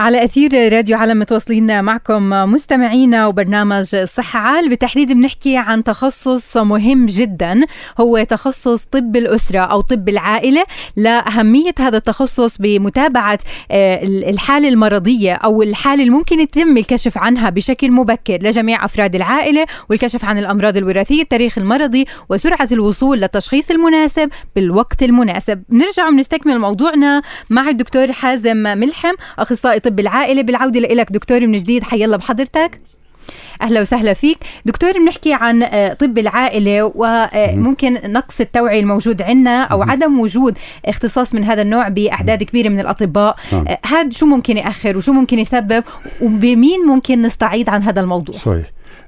على 0.00 0.24
أثير 0.24 0.72
راديو 0.72 0.96
عالم 0.96 1.18
متواصلين 1.18 1.84
معكم 1.84 2.30
مستمعينا 2.30 3.26
وبرنامج 3.26 3.96
صحة 3.96 4.38
عال. 4.40 4.68
بالتحديد 4.68 5.12
بنحكي 5.12 5.56
عن 5.56 5.84
تخصص 5.84 6.56
مهم 6.56 7.06
جدا 7.06 7.60
هو 8.00 8.22
تخصص 8.22 8.84
طب 8.84 9.16
الأسرة 9.16 9.58
أو 9.58 9.80
طب 9.80 10.08
العائلة. 10.08 10.64
لأهمية 10.96 11.74
هذا 11.78 11.96
التخصص 11.96 12.58
بمتابعة 12.58 13.38
آه، 13.70 14.04
الحالة 14.04 14.68
المرضية 14.68 15.34
أو 15.34 15.62
الحالة 15.62 16.02
اللي 16.02 16.14
ممكن 16.14 16.40
يتم 16.40 16.76
الكشف 16.76 17.18
عنها 17.18 17.50
بشكل 17.50 17.90
مبكر 17.90 18.38
لجميع 18.42 18.84
أفراد 18.84 19.14
العائلة 19.14 19.66
والكشف 19.90 20.24
عن 20.24 20.38
الأمراض 20.38 20.76
الوراثية 20.76 21.22
التاريخ 21.22 21.58
المرضي 21.58 22.04
وسرعة 22.28 22.68
الوصول 22.72 23.20
للتشخيص 23.20 23.70
المناسب 23.70 24.30
بالوقت 24.56 25.02
المناسب. 25.02 25.62
نرجع 25.70 26.08
ونستكمل 26.08 26.58
موضوعنا 26.58 27.22
مع 27.50 27.68
الدكتور 27.68 28.12
حازم 28.12 28.56
ملحم 28.56 29.14
أخصائي 29.38 29.80
طب 29.80 29.89
طب 29.90 30.00
العائله 30.00 30.42
بالعودة 30.42 30.80
لك 30.80 31.12
دكتور 31.12 31.46
من 31.46 31.58
جديد 31.58 31.84
حي 31.84 32.04
الله 32.04 32.16
بحضرتك. 32.16 32.80
أهلا 33.62 33.80
وسهلا 33.80 34.12
فيك. 34.12 34.38
دكتور 34.64 34.92
بنحكي 34.92 35.34
عن 35.34 35.62
آه، 35.62 35.92
طب 35.92 36.18
العائلة 36.18 36.92
وممكن 36.94 38.12
نقص 38.12 38.40
التوعية 38.40 38.80
الموجود 38.80 39.22
عندنا 39.22 39.62
أو 39.62 39.82
عدم 39.82 40.20
وجود 40.20 40.58
اختصاص 40.86 41.34
من 41.34 41.44
هذا 41.44 41.62
النوع 41.62 41.88
باعداد 41.88 42.42
كبيرة 42.42 42.68
من 42.68 42.80
الأطباء. 42.80 43.36
نعم. 43.52 43.68
آه، 43.68 43.78
هذا 43.86 44.10
شو 44.10 44.26
ممكن 44.26 44.56
يأخر 44.56 44.96
وشو 44.96 45.12
ممكن 45.12 45.38
يسبب 45.38 45.84
وبمين 46.20 46.80
ممكن 46.86 47.22
نستعيد 47.22 47.68
عن 47.68 47.82
هذا 47.82 48.00
الموضوع؟ 48.00 48.36
صحيح. 48.36 48.64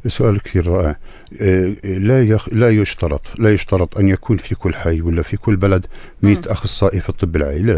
سؤال 0.06 0.42
كثير 0.42 0.66
رائع. 0.66 0.96
آه، 1.40 1.74
لا 1.84 2.22
يخ... 2.22 2.48
لا 2.52 2.70
يشترط 2.70 3.20
لا 3.38 3.52
يشترط 3.52 3.98
أن 3.98 4.08
يكون 4.08 4.36
في 4.36 4.54
كل 4.54 4.74
حي 4.74 5.00
ولا 5.00 5.22
في 5.22 5.36
كل 5.36 5.56
بلد 5.56 5.86
100 6.22 6.40
أخصائي 6.46 7.00
في 7.00 7.08
الطب 7.08 7.36
العائلي 7.36 7.72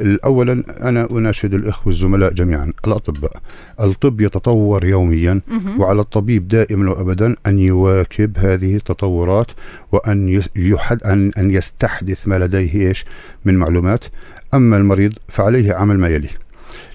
لا 0.00 0.18
اولا 0.24 0.88
أنا 0.88 1.08
أناشد 1.10 1.54
الإخوة 1.54 1.92
الزملاء 1.92 2.32
جميعا 2.32 2.72
الأطباء. 2.86 3.36
الطب 3.80 4.20
يتطور 4.20 4.84
يوميا 4.84 5.40
وعلى 5.78 6.00
الطبيب 6.00 6.48
دائما 6.48 6.90
وابدا 6.90 7.36
أن 7.46 7.58
يواكب 7.58 8.38
هذه 8.38 8.76
التطورات 8.76 9.50
وأن 9.92 10.42
يحد 10.56 11.02
ان 11.02 11.32
أن 11.38 11.50
يستحدث 11.50 12.28
ما 12.28 12.38
لديه 12.38 12.88
إيش 12.88 13.04
من 13.44 13.54
معلومات. 13.54 14.04
أما 14.54 14.76
المريض 14.76 15.12
فعليه 15.28 15.74
عمل 15.74 15.98
ما 15.98 16.08
يلي 16.08 16.28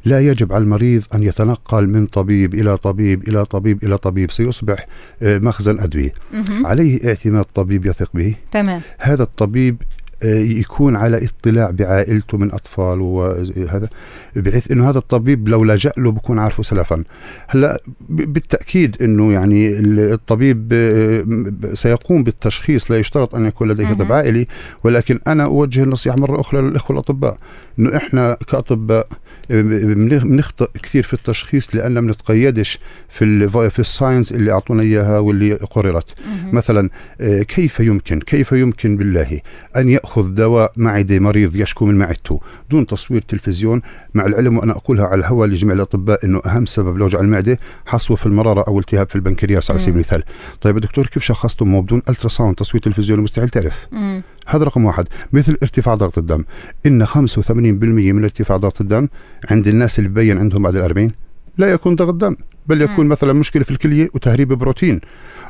لا 0.05 0.19
يجب 0.19 0.53
على 0.53 0.63
المريض 0.63 1.03
أن 1.15 1.23
يتنقل 1.23 1.88
من 1.88 2.05
طبيب 2.05 2.53
إلى 2.53 2.77
طبيب 2.77 3.27
إلى 3.27 3.45
طبيب 3.45 3.83
إلى 3.83 3.97
طبيب 3.97 4.31
سيصبح 4.31 4.85
آه، 5.21 5.38
مخزن 5.39 5.79
أدوية. 5.79 6.13
عليه 6.65 7.07
اعتماد 7.07 7.43
طبيب 7.43 7.85
يثق 7.85 8.09
به؟ 8.13 8.35
تمام. 8.51 8.81
هذا 9.01 9.23
الطبيب 9.23 9.81
يكون 10.23 10.95
على 10.95 11.25
اطلاع 11.25 11.71
بعائلته 11.71 12.38
من 12.38 12.51
أطفال 12.53 13.01
وهذا 13.01 13.89
بحيث 14.36 14.71
إنه 14.71 14.89
هذا 14.89 14.97
الطبيب 14.97 15.47
لو 15.47 15.63
لجأ 15.63 15.91
له 15.97 16.12
بكون 16.12 16.39
عارفه 16.39 16.63
سلفا. 16.63 17.03
هلأ 17.47 17.82
بالتأكيد 18.10 19.01
إنه 19.01 19.34
يعني 19.34 19.79
الطبيب 20.13 20.69
آه، 20.73 21.25
سيقوم 21.73 22.23
بالتشخيص 22.23 22.91
لا 22.91 22.97
يشترط 22.97 23.36
أن 23.36 23.45
يكون 23.45 23.71
لديه 23.71 23.93
طب 23.93 24.12
عائلي 24.12 24.47
ولكن 24.84 25.19
أنا 25.27 25.43
أوجه 25.43 25.84
النصيحة 25.84 26.17
مرة 26.17 26.41
أخرى 26.41 26.62
للإخوة 26.62 26.97
الأطباء 26.97 27.38
إنه 27.79 27.97
إحنا 27.97 28.38
كأطباء 28.47 29.08
بنخطئ 29.49 30.69
كثير 30.84 31.03
في 31.03 31.13
التشخيص 31.13 31.75
لأن 31.75 31.91
ما 31.91 32.01
بنتقيدش 32.01 32.79
في 33.10 33.49
في 33.69 33.79
ال 33.79 33.86
science 33.86 34.32
اللي 34.32 34.51
أعطونا 34.51 34.84
إياها 34.84 35.19
واللي 35.19 35.53
قررت. 35.53 36.05
مثلا 36.53 36.89
آه، 37.21 37.41
كيف 37.41 37.79
يمكن 37.79 38.19
كيف 38.19 38.51
يمكن 38.51 38.97
بالله 38.97 39.39
أن 39.75 39.89
يأخذ 39.89 40.09
دواء 40.17 40.72
معدة 40.78 41.19
مريض 41.19 41.56
يشكو 41.56 41.86
من 41.86 41.98
معدته. 41.98 42.39
دون 42.72 42.88
تصوير 42.88 43.22
تلفزيون 43.22 43.82
مع 44.13 44.26
العلم 44.26 44.58
وأنا 44.58 44.72
أقولها 44.72 45.06
على 45.06 45.19
الهواء 45.19 45.48
لجميع 45.48 45.76
الأطباء 45.76 46.26
إنه 46.26 46.41
أهم 46.45 46.65
سبب 46.65 46.98
لوجع 46.98 47.19
المعدة 47.19 47.60
حصوة 47.86 48.17
في 48.17 48.26
المرارة 48.26 48.63
أو 48.67 48.80
التهاب 48.80 49.10
في 49.10 49.15
البنكرياس 49.15 49.72
على 49.72 49.80
سبيل 49.80 49.93
المثال. 49.93 50.24
طيب 50.62 50.76
يا 50.76 50.82
دكتور 50.82 51.08
كيف 51.08 51.24
شخصتم 51.24 51.82
بدون 51.82 52.02
ultrasound 52.10 52.55
تصوير 52.56 52.84
تلفزيوني 52.84 53.22
مستحيل 53.22 53.50
تعرف. 53.50 53.88
مم. 53.91 54.24
هذا 54.48 54.63
رقم 54.63 54.86
واحد. 54.86 55.08
مثل 55.34 55.58
ارتفاع 55.63 55.95
ضغط 55.95 56.17
الدم. 56.17 56.43
إن 56.86 57.06
85% 57.06 58.13
من 58.13 58.24
ارتفاع 58.24 58.58
ضغط 58.58 58.82
الدم 58.82 59.08
عند 59.52 59.67
الناس 59.67 60.00
اللي 60.00 60.10
ببين 60.10 60.38
عندهم 60.38 60.63
بعد 60.63 60.76
الأربعين 60.76 61.12
لا 61.58 61.72
يكون 61.72 61.95
ضغط 61.95 62.13
دم. 62.13 62.36
بل 62.69 62.82
يكون 62.82 63.05
م. 63.05 63.10
مثلا 63.10 63.34
مشكلة 63.34 63.63
في 63.63 63.71
الكلية 63.71 64.10
وتهريب 64.13 64.47
بروتين 64.53 65.01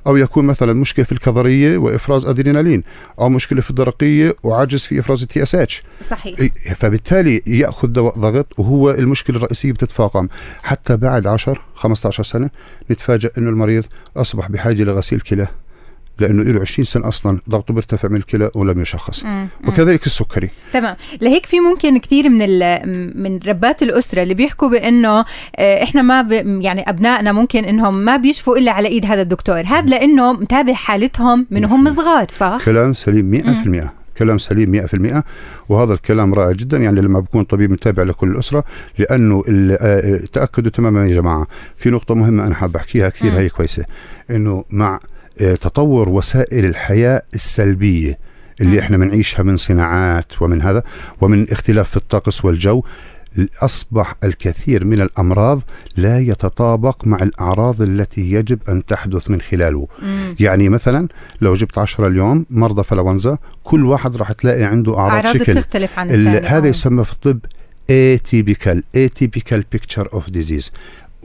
أو 0.07 0.17
يكون 0.17 0.45
مثلا 0.45 0.73
مشكلة 0.73 1.05
في 1.05 1.11
الكظرية 1.11 1.77
وإفراز 1.77 2.25
أدرينالين 2.25 2.83
أو 3.19 3.29
مشكلة 3.29 3.61
في 3.61 3.69
الدرقية 3.69 4.35
وعجز 4.43 4.79
في 4.79 4.99
إفراز 4.99 5.21
ال 5.21 5.43
TSH. 5.43 5.83
صحيح. 6.09 6.39
فبالتالي 6.75 7.41
يأخذ 7.47 7.87
دواء 7.87 8.19
ضغط 8.19 8.59
وهو 8.59 8.91
المشكلة 8.91 9.37
الرئيسية 9.37 9.71
بتتفاقم. 9.71 10.27
حتى 10.63 10.97
بعد 10.97 11.27
10 11.27 11.59
15 11.75 12.23
سنة 12.23 12.49
نتفاجأ 12.91 13.29
أنه 13.37 13.49
المريض 13.49 13.85
أصبح 14.17 14.49
بحاجة 14.49 14.83
لغسيل 14.83 15.19
كلى. 15.19 15.47
لأنه 16.19 16.43
له 16.43 16.61
20 16.61 16.85
سنة 16.85 17.07
أصلا 17.07 17.39
ضغطه 17.49 17.73
بيرتفع 17.73 18.07
من 18.09 18.15
الكلى 18.15 18.49
ولم 18.55 18.81
يشخص. 18.81 19.23
مم. 19.25 19.47
وكذلك 19.67 20.05
السكري. 20.05 20.49
تمام. 20.73 20.95
لهيك 21.21 21.45
في 21.45 21.59
ممكن 21.59 21.97
كثير 21.97 22.29
من 22.29 22.41
ال- 22.41 23.13
من 23.23 23.39
ربات 23.47 23.83
الأسرة 23.83 24.23
اللي 24.23 24.33
بيحكوا 24.33 24.69
بأنه 24.69 25.25
آه، 25.55 25.83
إحنا 25.83 26.01
ما 26.01 26.21
ب 26.21 26.31
يعني 26.61 26.89
أبنائنا 26.89 27.31
ممكن 27.31 27.65
إنهم 27.65 27.97
ما 28.05 28.17
بيشفوا 28.17 28.57
إلا 28.57 28.71
على 28.71 28.87
إيد 28.87 29.05
هذا 29.05 29.21
الدكتور. 29.21 29.61
هذا 29.65 29.89
لأنه 29.89 30.33
متابع 30.33 30.73
حالتهم 30.73 31.47
من 31.51 31.65
هم 31.65 31.89
صغار 31.95 32.27
صح؟ 32.39 32.59
كلام 32.65 32.93
سليم 32.93 33.31
100% 33.85 33.89
كلام 34.17 34.37
سليم 34.37 34.71
100% 34.71 35.23
وهذا 35.69 35.93
الكلام 35.93 36.33
رائع 36.33 36.51
جدا 36.51 36.77
يعني 36.77 37.01
لما 37.01 37.19
بكون 37.19 37.43
طبيب 37.43 37.71
متابع 37.71 38.03
لكل 38.03 38.27
الأسرة 38.29 38.63
لأنه 38.97 39.43
ال- 39.47 39.77
آه، 39.81 40.19
تأكدوا 40.33 40.71
تماما 40.71 41.07
يا 41.07 41.15
جماعة. 41.21 41.47
في 41.77 41.89
نقطة 41.89 42.15
مهمة 42.15 42.47
أنا 42.47 42.55
حاب 42.55 42.75
أحكيها 42.75 43.09
كثير. 43.09 43.33
هي 43.33 43.49
كويسة. 43.49 43.85
إنه 44.31 44.63
مع 44.71 44.95
آه، 44.95 44.99
تطور 45.39 46.09
وسائل 46.09 46.65
الحياة 46.65 47.21
السلبية 47.35 48.17
اللي 48.61 48.71
مم. 48.73 48.79
إحنا 48.79 48.97
بنعيشها 48.97 49.43
من 49.43 49.57
صناعات 49.57 50.41
ومن 50.41 50.61
هذا 50.61 50.83
ومن 51.21 51.51
اختلاف 51.51 51.89
في 51.89 51.97
الطقس 51.97 52.45
والجو 52.45 52.83
أصبح 53.61 54.15
الكثير 54.23 54.85
من 54.85 55.01
الأمراض 55.01 55.61
لا 55.97 56.19
يتطابق 56.19 57.07
مع 57.07 57.17
الأعراض 57.17 57.81
التي 57.81 58.31
يجب 58.31 58.59
أن 58.69 58.85
تحدث 58.85 59.29
من 59.29 59.41
خلاله 59.41 59.87
مم. 60.01 60.35
يعني 60.39 60.69
مثلا 60.69 61.07
لو 61.41 61.55
جبت 61.55 61.77
10 61.77 62.07
اليوم 62.07 62.45
مرضى 62.49 62.83
فلونزا 62.83 63.37
كل 63.63 63.85
واحد 63.85 64.17
راح 64.17 64.31
تلاقي 64.31 64.63
عنده 64.63 64.97
أعراض, 64.97 65.25
أعراض 65.25 65.37
شكل 65.37 65.53
بتختلف 65.53 65.99
عن 65.99 66.09
ال- 66.11 66.27
الثاني 66.27 66.47
هذا 66.47 66.67
آه. 66.67 66.69
يسمى 66.69 67.03
في 67.05 67.11
الطب 67.13 67.39
atypical 67.91 68.79
atypical 68.97 69.61
picture 69.75 70.07
of 70.17 70.23
disease 70.33 70.69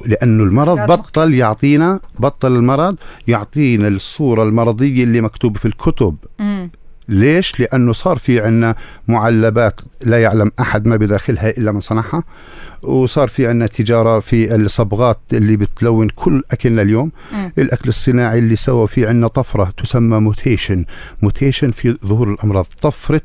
لأنه 0.07 0.45
المرض 0.45 0.79
بطل 0.87 1.35
يعطينا 1.35 2.01
بطل 2.19 2.57
المرض 2.57 2.97
يعطينا 3.29 3.89
الصورة 3.89 4.43
المرضية 4.43 5.05
اللي 5.05 5.21
مكتوبه 5.21 5.59
في 5.59 5.67
الكتب 5.67 6.17
مم. 6.39 6.71
ليش؟ 7.09 7.61
لأنه 7.61 7.93
صار 7.93 8.17
في 8.19 8.41
عنا 8.41 8.75
معلبات 9.09 9.81
لا 10.05 10.23
يعلم 10.23 10.51
أحد 10.61 10.87
ما 10.87 10.97
بداخلها 10.97 11.51
إلا 11.51 11.73
من 11.73 11.81
صنعها 11.81 12.23
وصار 12.83 13.29
في 13.29 13.47
عنا 13.47 13.67
تجارة 13.67 14.21
في 14.21 14.55
الصبغات 14.55 15.21
اللي 15.33 15.57
بتلون 15.57 16.09
كل 16.09 16.43
أكلنا 16.51 16.83
اليوم 16.83 17.13
مم. 17.33 17.53
الأكل 17.59 17.89
الصناعي 17.89 18.39
اللي 18.39 18.57
سوى 18.57 18.89
في 18.89 19.07
عنا 19.07 19.29
طفرة 19.29 19.73
تسمى 19.77 20.19
mutation 20.21 20.85
mutation 21.23 21.71
في 21.71 21.99
ظهور 22.07 22.33
الأمراض 22.33 22.67
طفرة 22.83 23.23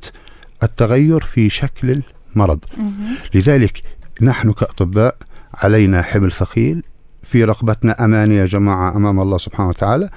التغير 0.63 1.19
في 1.19 1.49
شكل 1.49 2.01
المرض 2.35 2.59
مم. 2.77 2.91
لذلك 3.33 3.81
نحن 4.21 4.51
كأطباء 4.51 5.15
علينا 5.63 6.01
حمل 6.01 6.31
ثقيل 6.31 6.83
في 7.23 7.43
رقبتنا 7.43 8.05
أمانة 8.05 8.35
يا 8.35 8.45
جماعة 8.45 8.97
أمام 8.97 9.19
الله 9.19 9.37
سبحانه 9.37 9.69
وتعالى. 9.69 10.09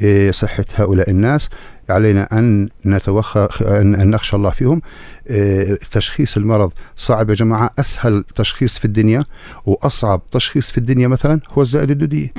إيه، 0.00 0.30
صحة 0.30 0.64
هؤلاء 0.74 1.10
الناس. 1.10 1.48
علينا 1.90 2.28
أن 2.32 2.68
نتوخى 2.86 3.48
أن 3.60 4.10
نخشى 4.10 4.36
الله 4.36 4.50
فيهم. 4.50 4.82
إيه، 5.30 5.78
تشخيص 5.90 6.36
المرض 6.36 6.72
صعب 6.96 7.30
يا 7.30 7.34
جماعة. 7.34 7.70
أسهل 7.78 8.24
تشخيص 8.34 8.78
في 8.78 8.84
الدنيا 8.84 9.24
وأصعب 9.66 10.22
تشخيص 10.30 10.70
في 10.70 10.78
الدنيا 10.78 11.08
مثلا 11.08 11.40
هو 11.52 11.62
الزائدة 11.62 11.92
الدودية. 11.92 12.32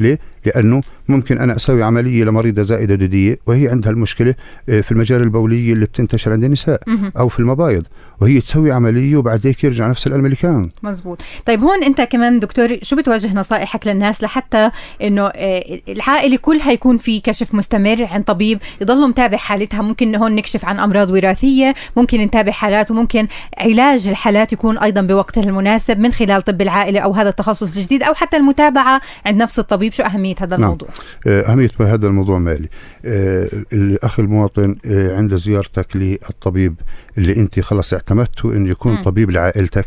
ليه؟ 0.00 0.18
لأنه 0.46 0.80
ممكن 1.08 1.38
أنا 1.38 1.56
أسوي 1.56 1.82
عملية 1.82 2.24
لمريضة 2.24 2.62
زائدة 2.62 2.94
دودية 2.94 3.38
وهي 3.46 3.68
عندها 3.68 3.92
المشكلة 3.92 4.34
إيه، 4.68 4.80
في 4.80 4.92
المجال 4.92 5.22
البولية 5.22 5.72
اللي 5.72 5.86
بتنتشر 5.86 6.32
عند 6.32 6.44
النساء. 6.44 6.80
أو 7.18 7.28
في 7.28 7.40
المبايض 7.40 7.86
وهي 8.20 8.40
تسوي 8.40 8.72
عملية 8.72 9.16
وبعد 9.16 9.46
هيك 9.46 9.64
يرجع 9.64 9.88
نفس 9.88 10.06
الألم 10.06 10.24
اللي 10.24 10.36
كان 10.36 10.70
مزبوط. 10.82 11.22
طيب 11.46 11.60
هون 11.60 11.84
أنت 11.84 12.00
كمان 12.00 12.40
دكتور 12.40 12.78
شو 12.82 12.96
بتوجه 12.96 13.34
نصائحك 13.34 13.86
للناس 13.86 14.22
لحتى 14.22 14.70
إنه 15.02 15.26
آه، 15.26 15.80
العائلة 15.88 16.36
كلها 16.36 16.72
يكون 16.72 16.98
في 16.98 17.20
كشف 17.20 17.54
مستمر 17.54 18.08
عن 18.10 18.22
طبيب 18.22 18.58
يضلوا 18.80 19.06
متابع 19.08 19.36
حالتها؟ 19.36 19.82
ممكن 19.82 20.14
هون 20.14 20.34
نكشف 20.34 20.64
عن 20.64 20.80
أمراض 20.80 21.10
وراثية 21.10 21.74
ممكن 21.96 22.20
نتابع 22.20 22.52
حالات 22.52 22.90
وممكن 22.90 23.26
علاج 23.58 24.08
الحالات 24.08 24.52
يكون 24.52 24.78
أيضا 24.78 25.00
بوقتها 25.00 25.44
المناسب 25.44 25.98
من 25.98 26.12
خلال 26.12 26.42
طب 26.42 26.62
العائلة 26.62 27.00
أو 27.00 27.12
هذا 27.12 27.28
التخصص 27.28 27.76
الجديد 27.76 28.02
أو 28.02 28.14
حتى 28.14 28.36
المتابعة 28.36 29.00
عند 29.26 29.42
نفس 29.42 29.58
الطبيب 29.58 29.92
شو 29.92 30.02
اهميه 30.02 30.33
هذا 30.42 30.56
نعم. 30.56 30.62
الموضوع 30.64 30.88
آه، 31.26 31.52
أهمية 31.52 31.70
هذا 31.80 32.06
الموضوع 32.06 32.38
مالي 32.38 32.68
آه، 33.04 33.48
الأخ 33.72 34.20
المواطن 34.20 34.76
آه، 34.86 35.16
عند 35.16 35.34
زيارتك 35.36 35.96
للطبيب 35.96 36.74
اللي 37.18 37.36
أنت 37.36 37.60
خلص 37.60 37.92
اعتمدته 37.92 38.56
أن 38.56 38.66
يكون 38.66 38.92
مم. 38.92 39.02
طبيب 39.02 39.30
لعائلتك 39.30 39.86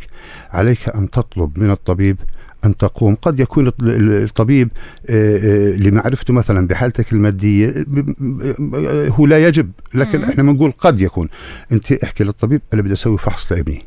عليك 0.51 0.89
أن 0.95 1.09
تطلب 1.09 1.59
من 1.59 1.71
الطبيب 1.71 2.17
أن 2.65 2.77
تقوم 2.77 3.15
قد 3.15 3.39
يكون 3.39 3.67
الط- 3.67 3.83
ال- 3.83 4.23
الطبيب 4.23 4.69
لمعرفته 5.79 6.33
مثلا 6.33 6.67
بحالتك 6.67 7.13
المادية 7.13 7.85
هو 9.09 9.25
لا 9.25 9.47
يجب 9.47 9.71
لكن 9.93 10.17
مم. 10.19 10.23
إحنا 10.25 10.43
بنقول 10.43 10.71
قد 10.77 11.01
يكون 11.01 11.29
أنت 11.71 11.91
احكي 11.91 12.23
للطبيب 12.23 12.61
أنا 12.73 12.81
بدي 12.81 12.93
أسوي 12.93 13.17
فحص 13.17 13.51
لابني 13.51 13.85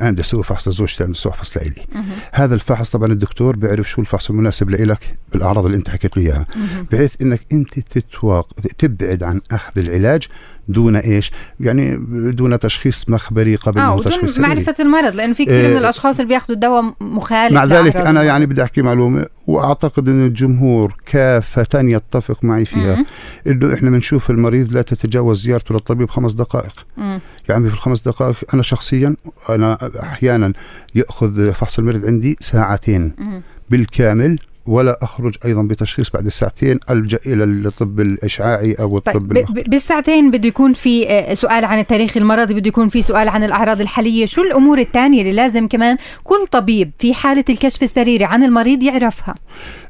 أنا 0.00 0.10
بدي 0.10 0.20
أسوي 0.20 0.42
فحص 0.42 0.68
لزوجتي 0.68 1.04
أنا 1.04 1.08
بدي 1.10 1.18
أسوي 1.18 1.32
فحص 1.32 1.56
لإلي. 1.56 1.86
هذا 2.32 2.54
الفحص 2.54 2.88
طبعا 2.88 3.12
الدكتور 3.12 3.56
بيعرف 3.56 3.90
شو 3.90 4.00
الفحص 4.00 4.30
المناسب 4.30 4.70
لإلك 4.70 5.18
بالأعراض 5.32 5.64
اللي 5.64 5.76
أنت 5.76 5.88
حكيت 5.90 6.16
له 6.16 6.22
إياها 6.22 6.46
مهم. 6.56 6.86
بحيث 6.92 7.14
إنك 7.22 7.40
أنت 7.52 7.78
تتواق 7.78 8.52
تبعد 8.78 9.22
عن 9.22 9.40
أخذ 9.50 9.78
العلاج 9.80 10.28
دون 10.68 10.96
إيش؟ 10.96 11.30
يعني 11.60 11.96
دون 12.32 12.58
تشخيص 12.58 13.04
مخبري 13.08 13.56
قبل 13.56 13.80
ودون 13.80 14.12
تشخيص. 14.12 14.38
معرفة 14.38 14.74
المرض 14.80 15.14
لأنه 15.14 15.32
في 15.32 15.44
كثير 15.44 15.70
آه، 15.70 15.70
من 15.70 15.76
الأشخاص 15.76 16.20
اللي 16.20 16.28
بياخذوا 16.28 16.54
الدواء 16.54 16.94
مخالف 17.00 17.52
مع 17.52 17.64
ذلك 17.64 17.96
أنا. 17.96 18.22
يعني 18.22 18.46
بدي 18.46 18.62
أحكي 18.62 18.82
معلومة 18.82 19.26
وأعتقد 19.46 20.08
إن 20.08 20.26
الجمهور 20.26 20.94
كافه 21.06 21.66
يتفق 21.74 22.44
معي 22.44 22.64
فيها 22.64 22.96
مم. 22.96 23.06
إنه 23.46 23.74
إحنا 23.74 23.90
بنشوف 23.90 24.30
المريض 24.30 24.72
لا 24.72 24.82
تتجاوز 24.82 25.42
زيارته 25.42 25.74
للطبيب 25.74 26.10
خمس 26.10 26.32
دقائق 26.32 26.86
مم. 26.96 27.20
يعني 27.48 27.68
في 27.68 27.74
الخمس 27.74 28.00
دقائق 28.00 28.36
أنا 28.54 28.62
شخصيا 28.62 29.16
أنا 29.50 29.78
أحيانا 30.02 30.52
يأخذ 30.94 31.52
فحص 31.52 31.78
المريض 31.78 32.06
عندي 32.06 32.36
ساعتين 32.40 33.12
مم. 33.18 33.42
بالكامل 33.70 34.38
ولا 34.66 34.98
أخرج 35.02 35.34
أيضا 35.44 35.62
بتشخيص 35.62 36.10
بعد 36.10 36.26
الساعتين 36.26 36.78
ألجأ 36.90 37.18
إلى 37.26 37.44
الطب 37.44 38.00
الإشعاعي 38.00 38.72
أو 38.74 38.98
طيب 38.98 39.16
الطب 39.16 39.28
ب- 39.28 39.36
المخ... 39.36 39.52
ب- 39.52 39.70
بالساعتين 39.70 40.30
بده 40.30 40.48
يكون 40.48 40.72
في 40.74 41.08
آه، 41.08 41.34
سؤال 41.34 41.64
عن 41.64 41.78
التاريخ 41.78 42.16
المرضي 42.16 42.54
بده 42.54 42.68
يكون 42.68 42.88
في 42.88 43.02
سؤال 43.02 43.28
عن 43.28 43.44
الأعراض 43.44 43.80
الحالية. 43.80 44.26
شو 44.26 44.42
الأمور 44.42 44.78
الثانية 44.78 45.20
اللي 45.20 45.32
لازم 45.32 45.68
كمان 45.68 45.96
كل 46.24 46.46
طبيب 46.50 46.90
في 46.98 47.14
حالة 47.14 47.44
الكشف 47.48 47.82
السريري 47.82 48.24
عن 48.24 48.42
المريض 48.42 48.82
يعرفها؟ 48.82 49.34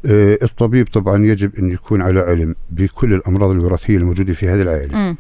الطبيب 0.05 0.87
طبعا 0.93 1.25
يجب 1.25 1.59
أن 1.59 1.71
يكون 1.71 2.03
على 2.03 2.21
علم 2.21 2.55
بكل 2.71 3.15
الأمراض 3.15 3.51
الوراثية 3.51 3.97
الموجودة 3.97 4.33
في 4.33 4.49
هذه 4.49 4.63
العائلة 4.63 4.99
مم. 4.99 5.17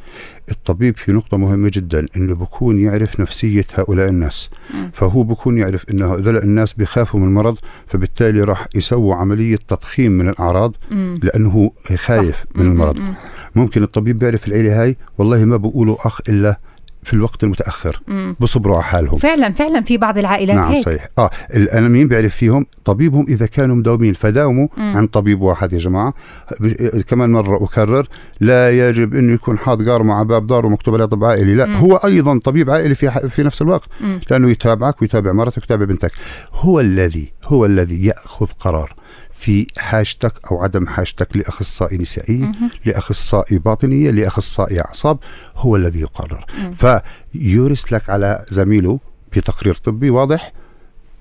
الطبيب 0.50 0.96
في 0.96 1.12
نقطة 1.12 1.36
مهمة 1.36 1.70
جدا 1.74 2.06
إنه 2.16 2.34
بكون 2.34 2.78
يعرف 2.80 3.20
نفسية 3.20 3.64
هؤلاء 3.74 4.08
الناس 4.08 4.50
مم. 4.74 4.90
فهو 4.94 5.22
بكون 5.22 5.58
يعرف 5.58 5.84
إن 5.90 6.02
هؤلاء 6.02 6.44
الناس 6.44 6.72
بيخافوا 6.72 7.20
من 7.20 7.26
المرض 7.26 7.58
فبالتالي 7.86 8.40
راح 8.40 8.66
يسووا 8.74 9.14
عملية 9.14 9.58
تضخيم 9.68 10.12
من 10.12 10.28
الأعراض 10.28 10.76
مم. 10.90 11.14
لأنه 11.22 11.48
هو 11.50 11.70
خايف 11.96 12.36
صح. 12.36 12.44
من. 12.54 12.66
المرض 12.66 12.96
مم. 12.98 13.14
ممكن 13.56 13.82
الطبيب 13.82 14.18
بيعرف 14.18 14.48
العيلة 14.48 14.82
هاي 14.82 14.96
والله 15.18 15.44
ما 15.44 15.56
بقولوا 15.56 15.96
أخ 16.06 16.20
إلا 16.28 16.60
في 17.02 17.12
الوقت 17.14 17.44
المتأخر 17.44 18.00
مم. 18.08 18.36
بصبروا 18.40 18.74
على 18.74 18.84
حالهم 18.84 19.16
فعلا 19.16 19.52
فعلا 19.52 19.82
في 19.82 19.96
بعض 19.98 20.18
العائلات 20.18 20.56
نعم 20.56 20.72
هيك 20.72 20.84
صحيح 20.84 21.08
آه 21.18 21.30
أنا 21.72 21.88
مين 21.88 22.08
بيعرف 22.08 22.36
فيهم 22.36 22.66
طبيبهم 22.84 23.24
إذا 23.28 23.46
كانوا 23.46 23.76
مداومين 23.76 24.12
فداوموا 24.14 24.68
مم. 24.76 24.96
عن 24.96 25.06
طبيب 25.06 25.40
واحد 25.40 25.72
يا 25.72 25.78
جماعة 25.78 26.14
ب- 26.60 27.00
كمان 27.00 27.32
مرة 27.32 27.64
أكرر 27.64 28.06
لا 28.40 28.88
يجب 28.88 29.14
إنه 29.14 29.32
يكون 29.32 29.58
حاط 29.58 29.82
قارمه 29.82 30.14
على 30.14 30.24
باب 30.28 30.46
داره 30.46 30.68
مكتوب 30.68 30.94
عليه 30.94 31.04
طب 31.04 31.24
عائلي 31.24 31.54
لا 31.54 31.66
مم. 31.66 31.74
هو 31.74 31.96
أيضا 31.96 32.38
طبيب 32.38 32.70
عائلي 32.70 32.94
في 32.94 33.10
ح- 33.10 33.26
في 33.26 33.42
نفس 33.42 33.62
الوقت 33.62 33.88
مم. 34.00 34.20
لأنه 34.30 34.50
يتابعك 34.50 35.02
ويتابع 35.02 35.32
مرتك 35.32 35.58
ويتابع 35.62 35.84
بنتك 35.84 36.12
هو 36.54 36.80
الذي 36.80 37.32
هو 37.44 37.66
الذي 37.66 38.06
يأخذ 38.06 38.46
قرار 38.58 38.94
في 39.40 39.66
حاجتك 39.78 40.32
أو 40.50 40.62
عدم 40.62 40.86
حاجتك 40.86 41.36
لأخصائي 41.36 41.98
نسائيه 41.98 42.38
مهم. 42.44 42.70
لأخصائي 42.84 43.58
باطنية 43.58 44.10
لأخصائي 44.10 44.80
أعصاب 44.80 45.18
هو 45.56 45.76
الذي 45.76 46.00
يقرر 46.00 46.44
مم. 46.58 46.70
فيرسلك 46.72 48.10
على 48.10 48.44
زميله 48.48 49.00
بتقرير 49.36 49.74
طبي 49.74 50.10
واضح 50.10 50.52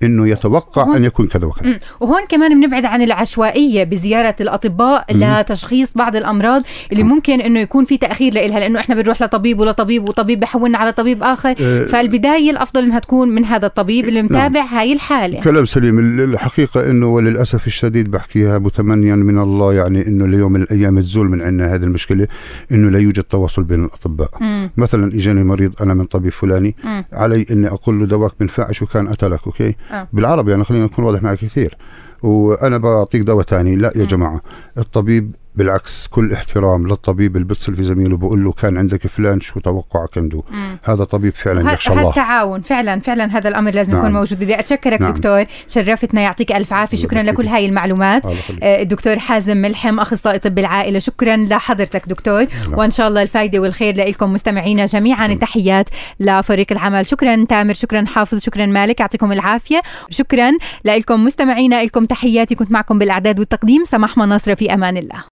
إنه 0.02 0.28
يتوقع 0.28 0.82
هون- 0.84 0.96
أن 0.96 1.04
يكون 1.04 1.26
كذا 1.26 1.46
وكذا. 1.46 1.68
مم. 1.68 1.78
وهون 2.00 2.26
كمان 2.28 2.60
بنبعد 2.60 2.84
عن 2.84 3.02
العشوائية 3.02 3.84
بزيارة 3.84 4.36
الأطباء 4.40 5.04
لتشخيص 5.10 5.92
بعض 5.94 6.16
الأمراض 6.16 6.62
اللي 6.92 7.02
ممكن 7.02 7.40
إنه 7.40 7.60
يكون 7.60 7.84
في 7.84 7.96
تأخير 7.96 8.34
لإلها 8.34 8.60
لأنه 8.60 8.80
إحنا 8.80 8.94
بنروح 8.94 9.22
لطبيب 9.22 9.60
ولطبيب 9.60 10.08
وطبيب 10.08 10.40
بحولنا 10.40 10.78
على 10.78 10.92
طبيب 10.92 11.22
آخر. 11.22 11.54
آه، 11.60 11.84
فالبداية 11.84 12.50
الأفضل 12.50 12.84
إنها 12.84 12.98
تكون 12.98 13.28
من 13.28 13.44
هذا 13.44 13.66
الطبيب 13.66 14.08
اللي 14.08 14.22
متابع 14.22 14.62
هاي 14.64 14.92
الحالة. 14.92 15.40
كلام 15.40 15.66
سليم. 15.66 15.98
ال- 15.98 16.20
الحقيقة 16.20 16.90
أنه 16.90 17.06
وللأسف 17.06 17.66
الشديد 17.66 18.10
بحكيها 18.10 18.58
متمنيا 18.58 19.16
من 19.16 19.38
الله 19.38 19.74
يعني 19.74 20.06
أنه 20.06 20.26
ليوم 20.26 20.52
من 20.52 20.62
الأيام 20.62 21.00
تزول 21.00 21.30
من 21.30 21.42
عندنا 21.42 21.74
هذه 21.74 21.82
المشكلة 21.82 22.26
أنه 22.72 22.90
لا 22.90 22.98
يوجد 22.98 23.22
تواصل 23.22 23.64
بين 23.64 23.84
الأطباء. 23.84 24.30
مم. 24.40 24.70
مثلا 24.76 25.14
إجاني 25.14 25.44
مريض 25.44 25.82
أنا 25.82 25.94
من 25.94 26.04
طبيب 26.04 26.32
فلاني 26.32 26.74
مم. 26.84 27.04
علي 27.12 27.46
أني 27.50 27.68
أقول 27.68 27.98
له 28.00 28.06
دواك 28.06 28.32
بنفعش 28.40 28.82
وكان 28.82 29.08
قتلك 29.08 29.40
أوكي؟ 29.46 29.74
آه. 29.90 30.08
بالعربي 30.12 30.50
يعني 30.50 30.64
خلينا 30.64 30.84
نكون 30.84 31.04
واضح 31.04 31.22
معك 31.22 31.38
كثير 31.38 31.76
وأنا 32.22 32.78
بعطيك 32.78 33.22
دواء 33.22 33.44
تاني 33.44 33.76
لا 33.76 33.92
يا 33.96 34.00
مم. 34.00 34.06
جماعة 34.06 34.40
الطبيب 34.78 35.34
بالعكس 35.54 36.06
كل 36.06 36.32
احترام 36.32 36.86
للطبيب 36.88 37.36
اللي 37.36 37.46
بيتصل 37.46 37.76
في 37.76 37.82
زميله 37.82 38.16
بقول 38.16 38.44
له 38.44 38.52
كان 38.52 38.78
عندك 38.78 39.06
فلان 39.06 39.40
شو 39.40 39.60
توقعك 39.60 40.18
عنده؟ 40.18 40.42
مم. 40.50 40.78
هذا 40.84 41.04
طبيب 41.04 41.34
فعلا 41.34 41.72
يخشى 41.72 41.92
الله. 41.92 42.08
التعاون 42.08 42.60
فعلا 42.60 43.00
فعلا 43.00 43.36
هذا 43.38 43.48
الأمر 43.48 43.70
لازم 43.70 43.92
نعم. 43.92 44.00
يكون 44.00 44.12
موجود. 44.12 44.38
بدي 44.38 44.60
أتشكرك 44.60 45.00
نعم. 45.00 45.12
دكتور 45.12 45.44
شرفتنا 45.68 46.20
يعطيك 46.20 46.52
ألف 46.52 46.72
عافية. 46.72 46.96
شكرا 46.96 47.22
لكل. 47.22 47.46
هاي 47.46 47.66
المعلومات. 47.66 48.26
آه، 48.62 48.82
الدكتور 48.82 49.18
حازم 49.18 49.56
ملحم 49.56 50.00
أخصائي 50.00 50.38
طب 50.38 50.58
العائلة. 50.58 50.98
شكرا 50.98 51.36
لحضرتك 51.36 52.08
دكتور. 52.08 52.46
نعم. 52.68 52.78
وإن 52.78 52.90
شاء 52.90 53.08
الله 53.08 53.22
الفائده 53.22 53.58
والخير 53.58 53.96
لكم 53.96 54.32
مستمعينا 54.32 54.86
جميعا. 54.86 55.26
التحيات 55.26 55.88
لفريق 56.20 56.66
العمل. 56.70 57.06
شكرا 57.06 57.44
تامر 57.44 57.74
شكرا 57.74 58.04
حافظ 58.04 58.38
شكرا 58.38 58.66
مالك. 58.66 59.00
يعطيكم 59.00 59.32
العافية. 59.32 59.80
شكرا 60.10 60.52
لكم 60.84 61.24
مستمعينا 61.24 61.84
لكم 61.84 62.04
تحياتي. 62.04 62.54
كنت 62.54 62.72
معكم 62.72 62.98
بالأعداد 62.98 63.38
والتقديم 63.38 63.84
سماح 63.84 64.18
مناصره 64.18 64.54
في 64.54 64.74
أمان 64.74 64.96
الله. 64.96 65.24